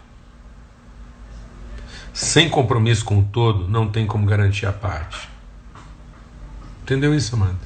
Sem 2.12 2.48
compromisso 2.48 3.04
com 3.04 3.20
o 3.20 3.24
todo, 3.24 3.68
não 3.68 3.88
tem 3.88 4.06
como 4.06 4.26
garantir 4.26 4.66
a 4.66 4.72
parte. 4.72 5.28
Entendeu 6.82 7.14
isso, 7.14 7.36
amado? 7.36 7.58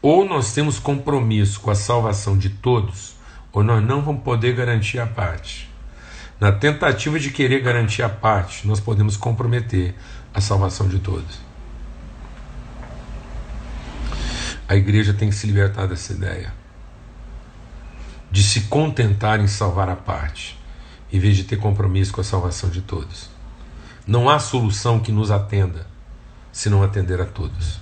Ou 0.00 0.24
nós 0.24 0.52
temos 0.52 0.78
compromisso 0.78 1.60
com 1.60 1.70
a 1.70 1.74
salvação 1.74 2.38
de 2.38 2.48
todos, 2.48 3.16
ou 3.52 3.62
nós 3.62 3.82
não 3.82 4.02
vamos 4.02 4.22
poder 4.22 4.54
garantir 4.54 4.98
a 4.98 5.06
parte. 5.06 5.68
Na 6.38 6.52
tentativa 6.52 7.18
de 7.18 7.30
querer 7.30 7.60
garantir 7.60 8.02
a 8.02 8.08
parte, 8.08 8.66
nós 8.66 8.80
podemos 8.80 9.16
comprometer 9.16 9.94
a 10.34 10.40
salvação 10.40 10.88
de 10.88 10.98
todos. 10.98 11.38
A 14.68 14.76
igreja 14.76 15.14
tem 15.14 15.30
que 15.30 15.34
se 15.34 15.46
libertar 15.46 15.86
dessa 15.86 16.12
ideia 16.12 16.52
de 18.34 18.42
se 18.42 18.62
contentar 18.62 19.38
em 19.38 19.46
salvar 19.46 19.88
a 19.88 19.94
parte, 19.94 20.58
em 21.12 21.20
vez 21.20 21.36
de 21.36 21.44
ter 21.44 21.56
compromisso 21.56 22.12
com 22.12 22.20
a 22.20 22.24
salvação 22.24 22.68
de 22.68 22.80
todos. 22.80 23.30
Não 24.04 24.28
há 24.28 24.40
solução 24.40 24.98
que 24.98 25.12
nos 25.12 25.30
atenda 25.30 25.86
se 26.50 26.68
não 26.68 26.82
atender 26.82 27.20
a 27.20 27.26
todos. 27.26 27.78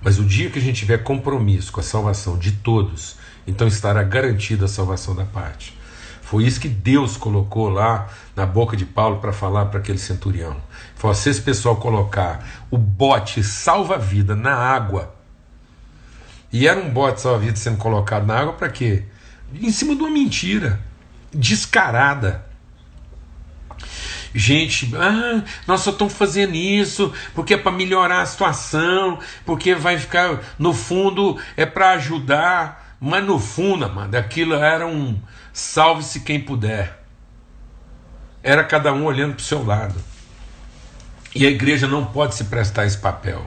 Mas 0.00 0.20
o 0.20 0.24
dia 0.24 0.50
que 0.50 0.60
a 0.60 0.62
gente 0.62 0.78
tiver 0.78 0.98
compromisso 0.98 1.72
com 1.72 1.80
a 1.80 1.82
salvação 1.82 2.38
de 2.38 2.52
todos, 2.52 3.16
então 3.44 3.66
estará 3.66 4.04
garantida 4.04 4.66
a 4.66 4.68
salvação 4.68 5.16
da 5.16 5.24
parte. 5.24 5.75
Foi 6.26 6.42
isso 6.42 6.58
que 6.58 6.68
Deus 6.68 7.16
colocou 7.16 7.68
lá 7.68 8.08
na 8.34 8.44
boca 8.44 8.76
de 8.76 8.84
Paulo 8.84 9.20
para 9.20 9.32
falar 9.32 9.66
para 9.66 9.78
aquele 9.78 9.96
centurião. 9.96 10.56
Falou: 10.96 11.14
se 11.14 11.30
esse 11.30 11.40
pessoal 11.40 11.76
colocar 11.76 12.44
o 12.68 12.76
bote 12.76 13.44
salva-vida 13.44 14.34
na 14.34 14.52
água, 14.52 15.14
e 16.52 16.66
era 16.66 16.80
um 16.80 16.90
bote 16.90 17.20
salva-vida 17.20 17.54
sendo 17.54 17.78
colocado 17.78 18.26
na 18.26 18.40
água 18.40 18.54
para 18.54 18.68
quê? 18.68 19.04
Em 19.54 19.70
cima 19.70 19.94
de 19.94 20.02
uma 20.02 20.10
mentira 20.10 20.80
descarada. 21.32 22.44
Gente, 24.34 24.90
ah, 24.96 25.44
nós 25.64 25.82
só 25.82 25.92
estamos 25.92 26.14
fazendo 26.14 26.56
isso 26.56 27.12
porque 27.36 27.54
é 27.54 27.56
para 27.56 27.70
melhorar 27.70 28.22
a 28.22 28.26
situação, 28.26 29.20
porque 29.44 29.76
vai 29.76 29.96
ficar, 29.96 30.40
no 30.58 30.74
fundo, 30.74 31.38
é 31.56 31.64
para 31.64 31.92
ajudar, 31.92 32.96
mas 33.00 33.24
no 33.24 33.38
fundo, 33.38 33.84
amado, 33.84 34.16
aquilo 34.16 34.54
era 34.54 34.88
um, 34.88 35.16
salve-se 35.56 36.20
quem 36.20 36.38
puder. 36.38 37.02
Era 38.42 38.62
cada 38.62 38.92
um 38.92 39.06
olhando 39.06 39.36
para 39.36 39.40
o 39.40 39.44
seu 39.44 39.64
lado. 39.64 39.94
E 41.34 41.46
a 41.46 41.50
igreja 41.50 41.88
não 41.88 42.04
pode 42.04 42.34
se 42.34 42.44
prestar 42.44 42.84
esse 42.84 42.98
papel. 42.98 43.46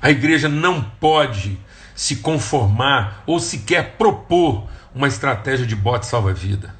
A 0.00 0.10
igreja 0.10 0.48
não 0.48 0.82
pode 0.82 1.58
se 1.94 2.16
conformar 2.16 3.22
ou 3.26 3.38
sequer 3.38 3.96
propor 3.98 4.66
uma 4.94 5.08
estratégia 5.08 5.66
de 5.66 5.76
bote 5.76 6.06
salva-vida. 6.06 6.74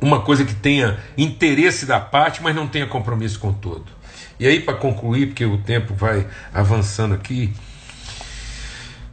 Uma 0.00 0.20
coisa 0.20 0.44
que 0.44 0.54
tenha 0.54 1.00
interesse 1.16 1.86
da 1.86 1.98
parte, 1.98 2.40
mas 2.40 2.54
não 2.54 2.68
tenha 2.68 2.86
compromisso 2.86 3.40
com 3.40 3.52
todo. 3.52 3.86
E 4.38 4.46
aí, 4.46 4.60
para 4.60 4.74
concluir, 4.74 5.26
porque 5.26 5.44
o 5.44 5.58
tempo 5.58 5.92
vai 5.92 6.28
avançando 6.54 7.14
aqui, 7.14 7.52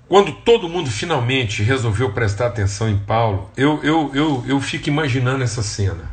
quando 0.08 0.32
todo 0.32 0.70
mundo 0.70 0.90
finalmente 0.90 1.64
resolveu 1.64 2.14
prestar 2.14 2.48
atenção 2.48 2.88
em 2.88 2.98
Paulo, 2.98 3.50
eu, 3.58 3.84
eu, 3.84 4.12
eu, 4.14 4.44
eu 4.48 4.62
fico 4.62 4.88
imaginando 4.88 5.44
essa 5.44 5.64
cena. 5.64 6.10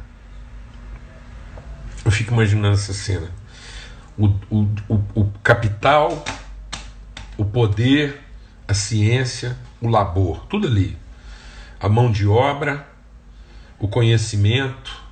Eu 2.04 2.10
fico 2.10 2.32
imaginando 2.32 2.74
essa 2.74 2.94
cena. 2.94 3.30
O, 4.16 4.26
o, 4.50 4.68
o, 4.88 5.02
o 5.14 5.32
capital, 5.42 6.24
o 7.36 7.44
poder, 7.44 8.20
a 8.66 8.72
ciência, 8.72 9.58
o 9.80 9.88
labor, 9.88 10.46
tudo 10.46 10.66
ali. 10.66 10.96
A 11.78 11.88
mão 11.88 12.10
de 12.10 12.26
obra, 12.26 12.88
o 13.78 13.88
conhecimento, 13.88 15.02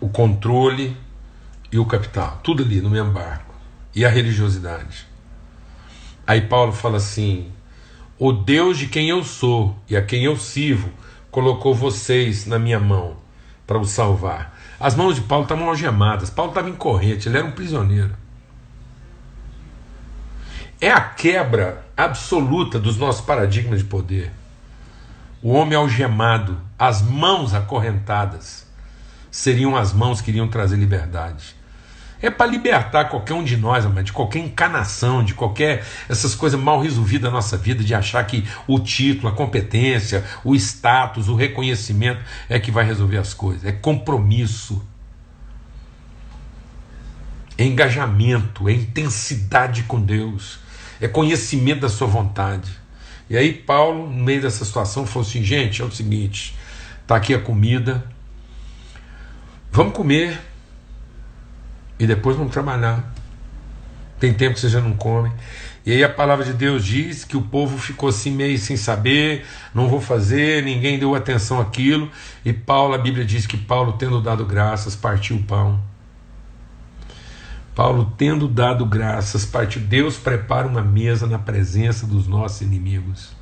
o 0.00 0.08
controle 0.08 0.96
e 1.72 1.78
o 1.78 1.86
capital, 1.86 2.38
tudo 2.42 2.62
ali 2.62 2.80
no 2.80 2.90
mesmo 2.90 3.10
barco. 3.10 3.54
E 3.94 4.04
a 4.04 4.08
religiosidade. 4.08 5.06
Aí 6.26 6.40
Paulo 6.40 6.72
fala 6.72 6.96
assim: 6.96 7.50
O 8.18 8.32
Deus 8.32 8.78
de 8.78 8.88
quem 8.88 9.08
eu 9.08 9.22
sou 9.22 9.76
e 9.88 9.96
a 9.96 10.02
quem 10.02 10.24
eu 10.24 10.36
sirvo 10.36 10.90
colocou 11.30 11.74
vocês 11.74 12.46
na 12.46 12.58
minha 12.58 12.80
mão 12.80 13.16
para 13.66 13.78
os 13.78 13.90
salvar. 13.90 14.56
As 14.78 14.94
mãos 14.94 15.14
de 15.14 15.22
Paulo 15.22 15.44
estavam 15.44 15.68
algemadas, 15.68 16.30
Paulo 16.30 16.50
estava 16.50 16.68
em 16.68 16.74
corrente, 16.74 17.28
ele 17.28 17.38
era 17.38 17.46
um 17.46 17.52
prisioneiro. 17.52 18.14
É 20.80 20.90
a 20.90 21.00
quebra 21.00 21.86
absoluta 21.96 22.78
dos 22.78 22.98
nossos 22.98 23.24
paradigmas 23.24 23.78
de 23.78 23.86
poder. 23.86 24.30
O 25.42 25.52
homem 25.52 25.74
algemado, 25.74 26.60
as 26.78 27.00
mãos 27.00 27.54
acorrentadas, 27.54 28.66
seriam 29.30 29.76
as 29.76 29.92
mãos 29.92 30.20
que 30.20 30.30
iriam 30.30 30.48
trazer 30.48 30.76
liberdade 30.76 31.55
é 32.26 32.30
para 32.30 32.46
libertar 32.46 33.06
qualquer 33.06 33.34
um 33.34 33.44
de 33.44 33.56
nós, 33.56 33.84
de 34.04 34.12
qualquer 34.12 34.40
encanação, 34.40 35.22
de 35.22 35.34
qualquer 35.34 35.84
essas 36.08 36.34
coisas 36.34 36.58
mal 36.58 36.80
resolvidas 36.80 37.30
da 37.30 37.30
nossa 37.30 37.56
vida, 37.56 37.84
de 37.84 37.94
achar 37.94 38.24
que 38.26 38.44
o 38.66 38.78
título, 38.78 39.28
a 39.28 39.32
competência, 39.32 40.24
o 40.44 40.54
status, 40.54 41.28
o 41.28 41.34
reconhecimento 41.34 42.20
é 42.48 42.58
que 42.58 42.70
vai 42.70 42.84
resolver 42.84 43.18
as 43.18 43.32
coisas. 43.32 43.64
É 43.64 43.72
compromisso, 43.72 44.84
é 47.56 47.64
engajamento, 47.64 48.68
é 48.68 48.72
intensidade 48.72 49.84
com 49.84 50.00
Deus, 50.00 50.58
é 51.00 51.06
conhecimento 51.06 51.80
da 51.80 51.88
sua 51.88 52.06
vontade. 52.06 52.70
E 53.30 53.36
aí 53.36 53.52
Paulo, 53.52 54.08
no 54.08 54.24
meio 54.24 54.42
dessa 54.42 54.64
situação, 54.64 55.06
falou 55.06 55.26
assim: 55.26 55.44
gente, 55.44 55.80
é 55.80 55.84
o 55.84 55.90
seguinte, 55.90 56.56
tá 57.06 57.16
aqui 57.16 57.34
a 57.34 57.38
comida, 57.38 58.04
vamos 59.70 59.92
comer 59.92 60.40
e 61.98 62.06
depois 62.06 62.36
vão 62.36 62.48
trabalhar. 62.48 63.12
Tem 64.18 64.32
tempo 64.32 64.54
que 64.54 64.60
você 64.60 64.68
já 64.68 64.80
não 64.80 64.94
come. 64.94 65.30
E 65.84 65.92
aí 65.92 66.02
a 66.02 66.08
palavra 66.08 66.44
de 66.44 66.52
Deus 66.52 66.84
diz 66.84 67.24
que 67.24 67.36
o 67.36 67.42
povo 67.42 67.78
ficou 67.78 68.08
assim 68.08 68.32
meio 68.32 68.58
sem 68.58 68.76
saber, 68.76 69.46
não 69.72 69.88
vou 69.88 70.00
fazer, 70.00 70.64
ninguém 70.64 70.98
deu 70.98 71.14
atenção 71.14 71.60
àquilo. 71.60 72.10
E 72.44 72.52
Paulo, 72.52 72.94
a 72.94 72.98
Bíblia 72.98 73.24
diz 73.24 73.46
que 73.46 73.56
Paulo, 73.56 73.92
tendo 73.92 74.20
dado 74.20 74.44
graças, 74.44 74.96
partiu 74.96 75.36
o 75.36 75.42
pão. 75.42 75.80
Paulo, 77.72 78.10
tendo 78.16 78.48
dado 78.48 78.86
graças, 78.86 79.44
partiu. 79.44 79.82
Deus 79.82 80.16
prepara 80.16 80.66
uma 80.66 80.80
mesa 80.82 81.26
na 81.26 81.38
presença 81.38 82.06
dos 82.06 82.26
nossos 82.26 82.62
inimigos. 82.62 83.35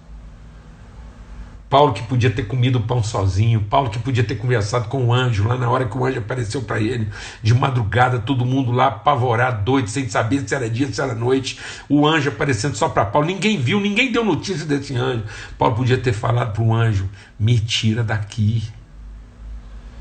Paulo 1.74 1.92
que 1.92 2.04
podia 2.04 2.30
ter 2.30 2.44
comido 2.44 2.80
pão 2.82 3.02
sozinho, 3.02 3.60
Paulo 3.60 3.90
que 3.90 3.98
podia 3.98 4.22
ter 4.22 4.36
conversado 4.36 4.88
com 4.88 5.06
o 5.06 5.12
anjo, 5.12 5.48
lá 5.48 5.58
na 5.58 5.68
hora 5.68 5.86
que 5.86 5.98
o 5.98 6.04
anjo 6.04 6.20
apareceu 6.20 6.62
para 6.62 6.78
ele, 6.78 7.08
de 7.42 7.52
madrugada, 7.52 8.20
todo 8.20 8.46
mundo 8.46 8.70
lá 8.70 8.86
apavorado, 8.86 9.64
doido, 9.64 9.90
sem 9.90 10.08
saber 10.08 10.48
se 10.48 10.54
era 10.54 10.70
dia, 10.70 10.86
se 10.92 11.00
era 11.00 11.16
noite, 11.16 11.58
o 11.88 12.06
anjo 12.06 12.28
aparecendo 12.28 12.76
só 12.76 12.88
para 12.88 13.04
Paulo, 13.04 13.26
ninguém 13.26 13.58
viu, 13.58 13.80
ninguém 13.80 14.12
deu 14.12 14.24
notícia 14.24 14.64
desse 14.64 14.94
anjo. 14.94 15.24
Paulo 15.58 15.74
podia 15.74 15.98
ter 15.98 16.12
falado 16.12 16.52
para 16.52 16.62
o 16.62 16.72
anjo: 16.72 17.10
me 17.36 17.58
tira 17.58 18.04
daqui. 18.04 18.62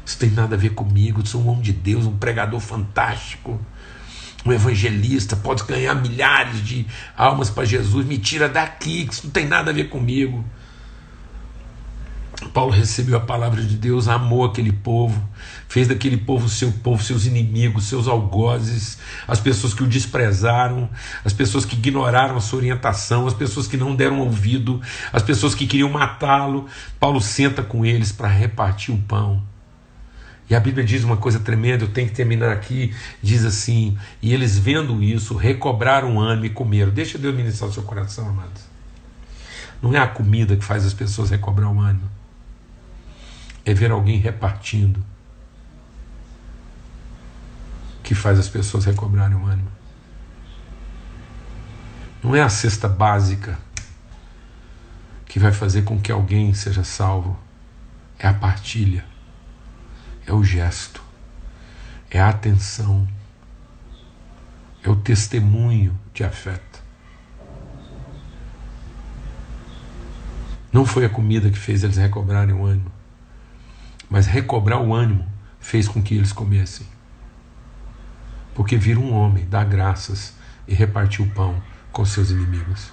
Isso 0.06 0.20
tem 0.20 0.30
nada 0.30 0.54
a 0.54 0.60
ver 0.60 0.76
comigo, 0.76 1.26
sou 1.26 1.42
um 1.42 1.50
homem 1.50 1.64
de 1.64 1.74
Deus, 1.74 2.06
um 2.06 2.16
pregador 2.16 2.60
fantástico 2.60 3.60
um 4.46 4.52
evangelista, 4.52 5.36
pode 5.36 5.64
ganhar 5.64 5.96
milhares 5.96 6.64
de 6.64 6.86
almas 7.18 7.50
para 7.50 7.66
Jesus, 7.66 8.06
me 8.06 8.20
tira 8.20 8.48
daqui, 8.48 9.06
que 9.06 9.14
isso 9.14 9.22
não 9.24 9.32
tem 9.32 9.48
nada 9.48 9.72
a 9.72 9.74
ver 9.74 9.86
comigo. 9.86 10.46
Paulo 12.50 12.72
recebeu 12.72 13.18
a 13.18 13.22
palavra 13.22 13.62
de 13.62 13.76
Deus, 13.76 14.08
amou 14.08 14.44
aquele 14.46 14.72
povo, 14.72 15.22
fez 15.68 15.88
daquele 15.88 16.18
povo 16.18 16.50
seu 16.50 16.72
povo, 16.72 17.04
seus 17.04 17.26
inimigos, 17.26 17.86
seus 17.86 18.08
algozes, 18.08 18.98
as 19.28 19.40
pessoas 19.40 19.74
que 19.74 19.84
o 19.84 19.88
desprezaram, 19.88 20.90
as 21.24 21.34
pessoas 21.34 21.66
que 21.66 21.76
ignoraram 21.76 22.36
a 22.36 22.42
sua 22.42 22.60
orientação, 22.60 23.28
as 23.28 23.34
pessoas 23.34 23.68
que 23.68 23.78
não 23.78 23.96
deram 23.96 24.20
ouvido, 24.20 24.82
as 25.12 25.22
pessoas 25.22 25.54
que 25.54 25.68
queriam 25.68 25.90
matá-lo. 25.90 26.68
Paulo 27.00 27.22
senta 27.22 27.62
com 27.62 27.86
eles 27.86 28.12
para 28.12 28.28
repartir 28.28 28.94
o 28.94 28.98
pão. 28.98 29.42
E 30.50 30.56
a 30.56 30.60
Bíblia 30.60 30.86
diz 30.86 31.04
uma 31.04 31.18
coisa 31.18 31.40
tremenda, 31.40 31.86
eu 31.86 31.90
tenho 31.90 32.08
que 32.08 32.16
terminar 32.16 32.52
aqui. 32.52 32.94
Diz 33.22 33.46
assim: 33.46 33.98
E 34.22 34.34
eles 34.34 34.58
vendo 34.58 35.02
isso, 35.02 35.36
recobraram 35.36 36.18
o 36.18 36.20
ânimo 36.20 36.46
e 36.46 36.50
comeram. 36.50 36.92
Deixa 36.92 37.18
Deus 37.18 37.34
ministrar 37.36 37.70
o 37.70 37.74
seu 37.74 37.84
coração, 37.84 38.28
amados. 38.28 38.62
Não 39.82 39.96
é 39.96 40.00
a 40.00 40.08
comida 40.08 40.56
que 40.56 40.64
faz 40.64 40.86
as 40.86 40.94
pessoas 40.94 41.30
recobrar 41.30 41.72
o 41.72 41.80
ânimo 41.80 42.13
é 43.66 43.74
ver 43.74 43.92
alguém 43.92 44.18
repartindo 44.18 45.04
que 48.04 48.14
faz 48.14 48.38
as 48.38 48.50
pessoas 48.50 48.86
recobrarem 48.86 49.38
o 49.38 49.46
ânimo. 49.46 49.72
Não 52.22 52.36
é 52.36 52.42
a 52.42 52.50
cesta 52.50 52.88
básica 52.88 53.58
que 55.26 55.40
vai 55.40 55.52
fazer 55.52 55.84
com 55.84 56.00
que 56.00 56.12
alguém 56.12 56.54
seja 56.54 56.84
salvo, 56.84 57.40
é 58.20 58.28
a 58.28 58.34
partilha, 58.34 59.06
é 60.28 60.34
o 60.34 60.44
gesto, 60.44 61.02
é 62.10 62.20
a 62.20 62.30
atenção, 62.30 63.08
é 64.84 64.90
o 64.90 64.96
testemunho 64.96 65.98
de 66.14 66.24
afeto. 66.24 66.84
Não 70.72 70.86
foi 70.86 71.06
a 71.06 71.10
comida 71.10 71.50
que 71.50 71.58
fez 71.58 71.84
eles 71.84 71.98
recobrarem 71.98 72.54
o 72.54 72.66
ânimo 72.66 73.03
mas 74.14 74.28
recobrar 74.28 74.80
o 74.80 74.94
ânimo 74.94 75.26
fez 75.60 75.88
com 75.88 76.00
que 76.00 76.14
eles 76.14 76.32
comessem. 76.32 76.86
Porque 78.54 78.78
viram 78.78 79.02
um 79.02 79.12
homem 79.12 79.44
dar 79.50 79.66
graças 79.66 80.36
e 80.68 80.76
repartir 80.76 81.26
o 81.26 81.30
pão 81.32 81.60
com 81.92 82.06
seus 82.06 82.30
inimigos. 82.30 82.92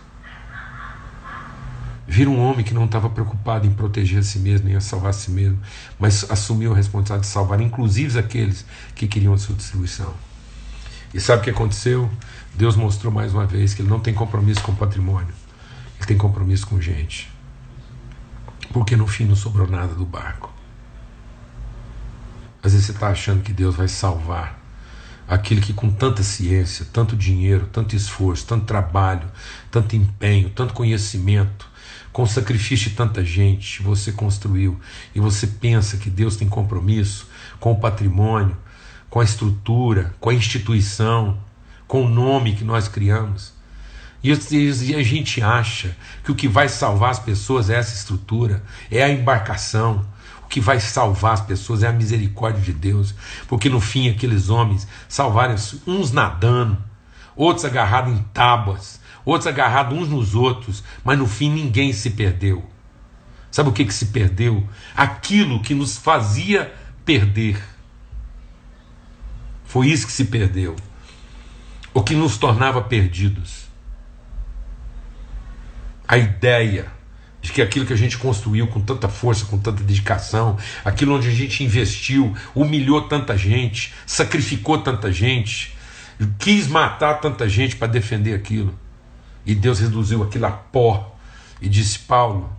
Viram 2.08 2.36
um 2.36 2.40
homem 2.40 2.64
que 2.64 2.72
não 2.72 2.86
estava 2.86 3.10
preocupado 3.10 3.66
em 3.66 3.70
proteger 3.70 4.20
a 4.20 4.22
si 4.22 4.38
mesmo, 4.38 4.70
em 4.70 4.80
salvar 4.80 5.10
a 5.10 5.12
si 5.12 5.30
mesmo, 5.30 5.60
mas 5.98 6.24
assumiu 6.30 6.72
a 6.72 6.76
responsabilidade 6.76 7.26
de 7.26 7.32
salvar, 7.34 7.60
inclusive 7.60 8.18
aqueles 8.18 8.64
que 8.94 9.06
queriam 9.06 9.34
a 9.34 9.38
sua 9.38 9.54
destruição. 9.54 10.14
E 11.12 11.20
sabe 11.20 11.42
o 11.42 11.44
que 11.44 11.50
aconteceu? 11.50 12.10
Deus 12.54 12.76
mostrou 12.76 13.12
mais 13.12 13.34
uma 13.34 13.44
vez 13.44 13.74
que 13.74 13.82
ele 13.82 13.90
não 13.90 14.00
tem 14.00 14.14
compromisso 14.14 14.62
com 14.62 14.72
o 14.72 14.76
patrimônio, 14.76 15.34
ele 15.98 16.06
tem 16.06 16.16
compromisso 16.16 16.66
com 16.66 16.80
gente. 16.80 17.30
Porque 18.72 18.96
no 18.96 19.06
fim 19.06 19.26
não 19.26 19.36
sobrou 19.36 19.68
nada 19.68 19.92
do 19.94 20.06
barco. 20.06 20.49
Às 22.62 22.72
vezes 22.72 22.86
você 22.86 22.92
está 22.92 23.08
achando 23.08 23.42
que 23.42 23.52
Deus 23.52 23.74
vai 23.74 23.88
salvar 23.88 24.60
aquele 25.30 25.60
que, 25.60 25.72
com 25.72 25.88
tanta 25.88 26.24
ciência, 26.24 26.84
tanto 26.92 27.16
dinheiro, 27.16 27.68
tanto 27.72 27.94
esforço, 27.94 28.44
tanto 28.44 28.64
trabalho, 28.64 29.30
tanto 29.70 29.94
empenho, 29.94 30.50
tanto 30.50 30.74
conhecimento, 30.74 31.70
com 32.12 32.26
sacrifício 32.26 32.90
de 32.90 32.96
tanta 32.96 33.24
gente, 33.24 33.80
você 33.80 34.10
construiu 34.10 34.80
e 35.14 35.20
você 35.20 35.46
pensa 35.46 35.96
que 35.96 36.10
Deus 36.10 36.34
tem 36.34 36.48
compromisso 36.48 37.28
com 37.60 37.70
o 37.70 37.78
patrimônio, 37.78 38.56
com 39.08 39.20
a 39.20 39.24
estrutura, 39.24 40.12
com 40.18 40.30
a 40.30 40.34
instituição, 40.34 41.38
com 41.86 42.04
o 42.04 42.08
nome 42.08 42.56
que 42.56 42.64
nós 42.64 42.88
criamos. 42.88 43.52
E 44.22 44.32
a 44.32 45.02
gente 45.02 45.40
acha 45.40 45.96
que 46.24 46.32
o 46.32 46.34
que 46.34 46.48
vai 46.48 46.68
salvar 46.68 47.10
as 47.10 47.20
pessoas 47.20 47.70
é 47.70 47.76
essa 47.76 47.94
estrutura, 47.94 48.62
é 48.90 49.02
a 49.02 49.08
embarcação, 49.08 50.04
que 50.50 50.60
vai 50.60 50.80
salvar 50.80 51.34
as 51.34 51.40
pessoas 51.40 51.84
é 51.84 51.86
a 51.86 51.92
misericórdia 51.92 52.60
de 52.60 52.72
Deus, 52.72 53.14
porque 53.46 53.68
no 53.70 53.80
fim 53.80 54.10
aqueles 54.10 54.50
homens 54.50 54.86
salvaram 55.08 55.54
uns 55.86 56.10
nadando, 56.10 56.76
outros 57.36 57.64
agarrados 57.64 58.12
em 58.12 58.22
tábuas, 58.34 59.00
outros 59.24 59.46
agarrados 59.46 59.96
uns 59.96 60.08
nos 60.08 60.34
outros, 60.34 60.82
mas 61.04 61.16
no 61.16 61.26
fim 61.26 61.48
ninguém 61.50 61.92
se 61.92 62.10
perdeu. 62.10 62.68
Sabe 63.48 63.68
o 63.68 63.72
que, 63.72 63.84
que 63.84 63.94
se 63.94 64.06
perdeu? 64.06 64.68
Aquilo 64.94 65.62
que 65.62 65.72
nos 65.72 65.96
fazia 65.96 66.74
perder. 67.04 67.62
Foi 69.64 69.86
isso 69.86 70.06
que 70.06 70.12
se 70.12 70.24
perdeu. 70.24 70.74
O 71.94 72.02
que 72.02 72.14
nos 72.14 72.36
tornava 72.38 72.82
perdidos. 72.82 73.66
A 76.06 76.18
ideia 76.18 76.92
de 77.42 77.52
que 77.52 77.62
aquilo 77.62 77.86
que 77.86 77.92
a 77.92 77.96
gente 77.96 78.18
construiu 78.18 78.66
com 78.66 78.80
tanta 78.80 79.08
força, 79.08 79.46
com 79.46 79.58
tanta 79.58 79.82
dedicação, 79.82 80.58
aquilo 80.84 81.16
onde 81.16 81.28
a 81.28 81.32
gente 81.32 81.64
investiu, 81.64 82.36
humilhou 82.54 83.02
tanta 83.02 83.36
gente, 83.36 83.94
sacrificou 84.06 84.78
tanta 84.78 85.10
gente, 85.10 85.76
quis 86.38 86.66
matar 86.66 87.14
tanta 87.14 87.48
gente 87.48 87.76
para 87.76 87.88
defender 87.88 88.34
aquilo. 88.34 88.78
E 89.46 89.54
Deus 89.54 89.80
reduziu 89.80 90.22
aquilo 90.22 90.46
a 90.46 90.50
pó 90.50 91.16
e 91.62 91.68
disse: 91.68 92.00
Paulo, 92.00 92.52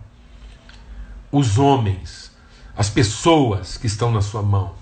os 1.30 1.58
homens, 1.58 2.32
as 2.76 2.90
pessoas 2.90 3.76
que 3.76 3.86
estão 3.86 4.10
na 4.10 4.20
sua 4.20 4.42
mão, 4.42 4.74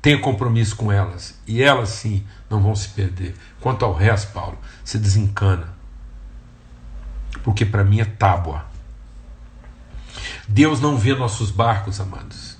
tenha 0.00 0.20
compromisso 0.20 0.76
com 0.76 0.92
elas, 0.92 1.36
e 1.48 1.60
elas 1.60 1.88
sim 1.88 2.24
não 2.48 2.62
vão 2.62 2.76
se 2.76 2.88
perder. 2.90 3.34
Quanto 3.60 3.84
ao 3.84 3.92
resto, 3.92 4.32
Paulo, 4.32 4.56
se 4.84 4.98
desencana, 4.98 5.74
porque 7.42 7.64
para 7.66 7.82
mim 7.82 8.00
é 8.00 8.04
tábua 8.04 8.67
Deus 10.48 10.80
não 10.80 10.96
vê 10.96 11.14
nossos 11.14 11.50
barcos, 11.50 12.00
amados. 12.00 12.56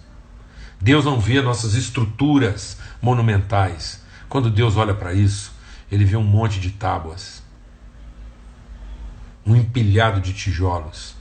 Deus 0.79 1.07
não 1.07 1.19
vê 1.19 1.41
nossas 1.41 1.73
estruturas 1.73 2.77
monumentais. 3.01 4.03
Quando 4.29 4.51
Deus 4.51 4.77
olha 4.77 4.95
para 4.95 5.15
isso, 5.15 5.53
ele 5.91 6.05
vê 6.05 6.15
um 6.15 6.23
monte 6.23 6.61
de 6.61 6.71
tábuas, 6.71 7.43
um 9.45 9.57
empilhado 9.57 10.21
de 10.21 10.35
tijolos, 10.35 11.17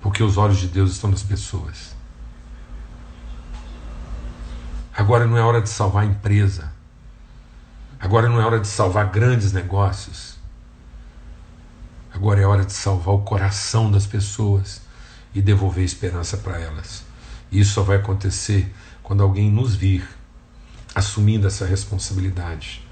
porque 0.00 0.22
os 0.22 0.38
olhos 0.38 0.58
de 0.58 0.66
Deus 0.66 0.92
estão 0.92 1.10
nas 1.10 1.22
pessoas. 1.22 1.94
Agora 4.96 5.26
não 5.26 5.36
é 5.36 5.42
hora 5.42 5.60
de 5.60 5.68
salvar 5.68 6.04
a 6.04 6.06
empresa. 6.06 6.72
Agora 8.00 8.30
não 8.30 8.40
é 8.40 8.46
hora 8.46 8.58
de 8.58 8.66
salvar 8.66 9.10
grandes 9.10 9.52
negócios. 9.52 10.38
Agora 12.14 12.40
é 12.40 12.46
hora 12.46 12.64
de 12.64 12.72
salvar 12.72 13.14
o 13.14 13.20
coração 13.20 13.90
das 13.90 14.06
pessoas 14.06 14.85
e 15.36 15.42
devolver 15.42 15.84
esperança 15.84 16.38
para 16.38 16.58
elas. 16.58 17.04
Isso 17.52 17.74
só 17.74 17.82
vai 17.82 17.98
acontecer 17.98 18.72
quando 19.02 19.22
alguém 19.22 19.50
nos 19.50 19.74
vir 19.76 20.08
assumindo 20.94 21.46
essa 21.46 21.66
responsabilidade, 21.66 22.82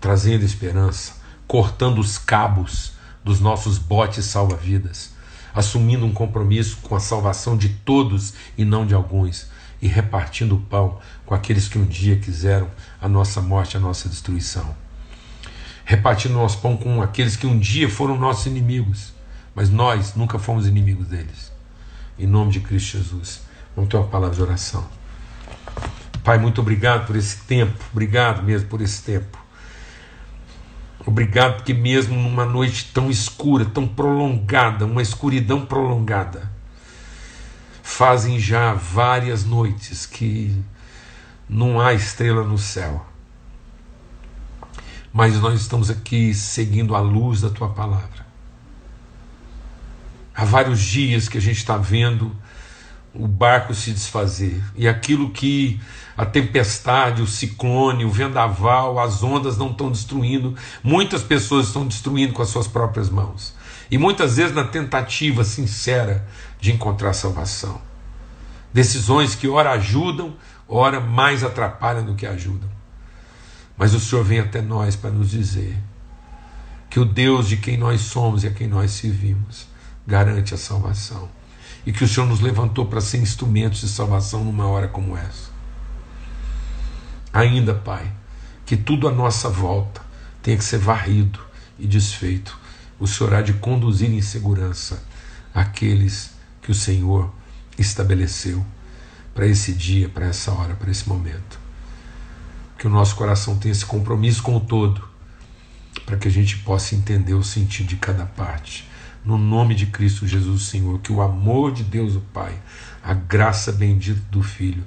trazendo 0.00 0.44
esperança, 0.44 1.14
cortando 1.46 2.00
os 2.00 2.18
cabos 2.18 2.94
dos 3.22 3.38
nossos 3.38 3.78
botes 3.78 4.24
salva-vidas, 4.24 5.14
assumindo 5.54 6.04
um 6.04 6.12
compromisso 6.12 6.78
com 6.82 6.96
a 6.96 7.00
salvação 7.00 7.56
de 7.56 7.68
todos 7.68 8.34
e 8.58 8.64
não 8.64 8.84
de 8.84 8.92
alguns, 8.92 9.46
e 9.80 9.86
repartindo 9.86 10.56
o 10.56 10.60
pão 10.62 10.98
com 11.24 11.32
aqueles 11.32 11.68
que 11.68 11.78
um 11.78 11.86
dia 11.86 12.16
quiseram 12.16 12.68
a 13.00 13.08
nossa 13.08 13.40
morte, 13.40 13.76
a 13.76 13.80
nossa 13.80 14.08
destruição. 14.08 14.76
Repartindo 15.84 16.34
nosso 16.34 16.58
pão 16.58 16.76
com 16.76 17.00
aqueles 17.00 17.36
que 17.36 17.46
um 17.46 17.56
dia 17.56 17.88
foram 17.88 18.18
nossos 18.18 18.46
inimigos 18.46 19.14
mas 19.56 19.70
nós 19.70 20.14
nunca 20.14 20.38
fomos 20.38 20.66
inimigos 20.66 21.06
deles. 21.08 21.50
Em 22.18 22.26
nome 22.26 22.52
de 22.52 22.60
Cristo 22.60 22.98
Jesus. 22.98 23.40
Vamos 23.74 23.90
ter 23.90 23.96
uma 23.96 24.06
palavra 24.06 24.36
de 24.36 24.42
oração. 24.42 24.86
Pai, 26.22 26.38
muito 26.38 26.60
obrigado 26.60 27.06
por 27.06 27.16
esse 27.16 27.38
tempo. 27.44 27.82
Obrigado 27.90 28.42
mesmo 28.42 28.68
por 28.68 28.82
esse 28.82 29.02
tempo. 29.02 29.38
Obrigado 31.06 31.56
porque 31.56 31.72
mesmo 31.72 32.14
numa 32.14 32.44
noite 32.44 32.90
tão 32.92 33.10
escura, 33.10 33.64
tão 33.64 33.88
prolongada, 33.88 34.84
uma 34.84 35.00
escuridão 35.00 35.64
prolongada, 35.64 36.50
fazem 37.82 38.38
já 38.38 38.74
várias 38.74 39.44
noites 39.44 40.04
que 40.04 40.62
não 41.48 41.80
há 41.80 41.94
estrela 41.94 42.44
no 42.44 42.58
céu. 42.58 43.06
mas 45.12 45.40
nós 45.40 45.58
estamos 45.62 45.88
aqui 45.88 46.34
seguindo 46.34 46.94
a 46.94 47.00
luz 47.00 47.40
da 47.40 47.48
tua 47.48 47.70
palavra. 47.70 48.25
Há 50.36 50.44
vários 50.44 50.80
dias 50.80 51.30
que 51.30 51.38
a 51.38 51.40
gente 51.40 51.56
está 51.56 51.78
vendo 51.78 52.30
o 53.14 53.26
barco 53.26 53.74
se 53.74 53.90
desfazer 53.90 54.62
e 54.76 54.86
aquilo 54.86 55.30
que 55.30 55.80
a 56.14 56.26
tempestade, 56.26 57.22
o 57.22 57.26
ciclone, 57.26 58.04
o 58.04 58.10
vendaval, 58.10 58.98
as 58.98 59.22
ondas 59.22 59.56
não 59.56 59.70
estão 59.70 59.90
destruindo, 59.90 60.54
muitas 60.84 61.22
pessoas 61.22 61.68
estão 61.68 61.86
destruindo 61.86 62.34
com 62.34 62.42
as 62.42 62.50
suas 62.50 62.68
próprias 62.68 63.08
mãos. 63.08 63.54
E 63.90 63.96
muitas 63.96 64.36
vezes 64.36 64.54
na 64.54 64.64
tentativa 64.64 65.42
sincera 65.42 66.28
de 66.60 66.70
encontrar 66.70 67.14
salvação. 67.14 67.80
Decisões 68.74 69.34
que 69.34 69.48
ora 69.48 69.70
ajudam, 69.70 70.34
ora 70.68 71.00
mais 71.00 71.42
atrapalham 71.42 72.04
do 72.04 72.14
que 72.14 72.26
ajudam. 72.26 72.68
Mas 73.74 73.94
o 73.94 74.00
Senhor 74.00 74.22
vem 74.22 74.40
até 74.40 74.60
nós 74.60 74.96
para 74.96 75.10
nos 75.10 75.30
dizer 75.30 75.78
que 76.90 77.00
o 77.00 77.06
Deus 77.06 77.48
de 77.48 77.56
quem 77.56 77.78
nós 77.78 78.02
somos 78.02 78.44
e 78.44 78.48
a 78.48 78.50
quem 78.50 78.68
nós 78.68 78.90
servimos 78.90 79.74
garante 80.06 80.54
a 80.54 80.58
salvação. 80.58 81.28
E 81.84 81.92
que 81.92 82.04
o 82.04 82.08
Senhor 82.08 82.26
nos 82.26 82.40
levantou 82.40 82.86
para 82.86 83.00
ser 83.00 83.18
instrumentos 83.18 83.80
de 83.80 83.88
salvação 83.88 84.44
numa 84.44 84.66
hora 84.66 84.88
como 84.88 85.16
essa. 85.16 85.50
Ainda, 87.32 87.74
Pai, 87.74 88.10
que 88.64 88.76
tudo 88.76 89.06
à 89.06 89.12
nossa 89.12 89.48
volta 89.48 90.00
tenha 90.42 90.56
que 90.56 90.64
ser 90.64 90.78
varrido 90.78 91.38
e 91.78 91.86
desfeito. 91.86 92.58
O 92.98 93.06
Senhor 93.06 93.34
há 93.34 93.42
de 93.42 93.52
conduzir 93.54 94.10
em 94.10 94.22
segurança 94.22 95.02
aqueles 95.54 96.30
que 96.62 96.70
o 96.70 96.74
Senhor 96.74 97.32
estabeleceu 97.78 98.64
para 99.34 99.46
esse 99.46 99.72
dia, 99.72 100.08
para 100.08 100.26
essa 100.26 100.50
hora, 100.50 100.74
para 100.74 100.90
esse 100.90 101.08
momento. 101.08 101.60
Que 102.78 102.86
o 102.86 102.90
nosso 102.90 103.14
coração 103.16 103.58
tenha 103.58 103.72
esse 103.72 103.84
compromisso 103.84 104.42
com 104.42 104.56
o 104.56 104.60
todo, 104.60 105.06
para 106.04 106.16
que 106.16 106.26
a 106.26 106.30
gente 106.30 106.58
possa 106.58 106.94
entender 106.94 107.34
o 107.34 107.44
sentido 107.44 107.88
de 107.88 107.96
cada 107.96 108.24
parte. 108.24 108.88
No 109.26 109.36
nome 109.36 109.74
de 109.74 109.86
Cristo 109.86 110.24
Jesus, 110.24 110.62
Senhor, 110.62 111.00
que 111.00 111.12
o 111.12 111.20
amor 111.20 111.72
de 111.72 111.82
Deus, 111.82 112.14
o 112.14 112.20
Pai, 112.32 112.56
a 113.02 113.12
graça 113.12 113.72
bendita 113.72 114.20
do 114.30 114.40
Filho 114.40 114.84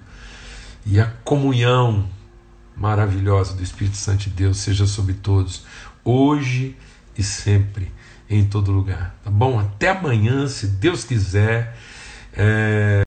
e 0.86 0.98
a 0.98 1.06
comunhão 1.26 2.08
maravilhosa 2.76 3.54
do 3.54 3.62
Espírito 3.62 3.98
Santo 3.98 4.24
de 4.24 4.30
Deus 4.30 4.58
seja 4.58 4.88
sobre 4.88 5.14
todos, 5.14 5.66
hoje 6.06 6.78
e 7.18 7.22
sempre, 7.22 7.92
em 8.30 8.46
todo 8.46 8.72
lugar. 8.72 9.14
Tá 9.24 9.30
bom? 9.30 9.60
Até 9.60 9.90
amanhã, 9.90 10.48
se 10.48 10.68
Deus 10.68 11.04
quiser. 11.04 11.78
É... 12.32 12.98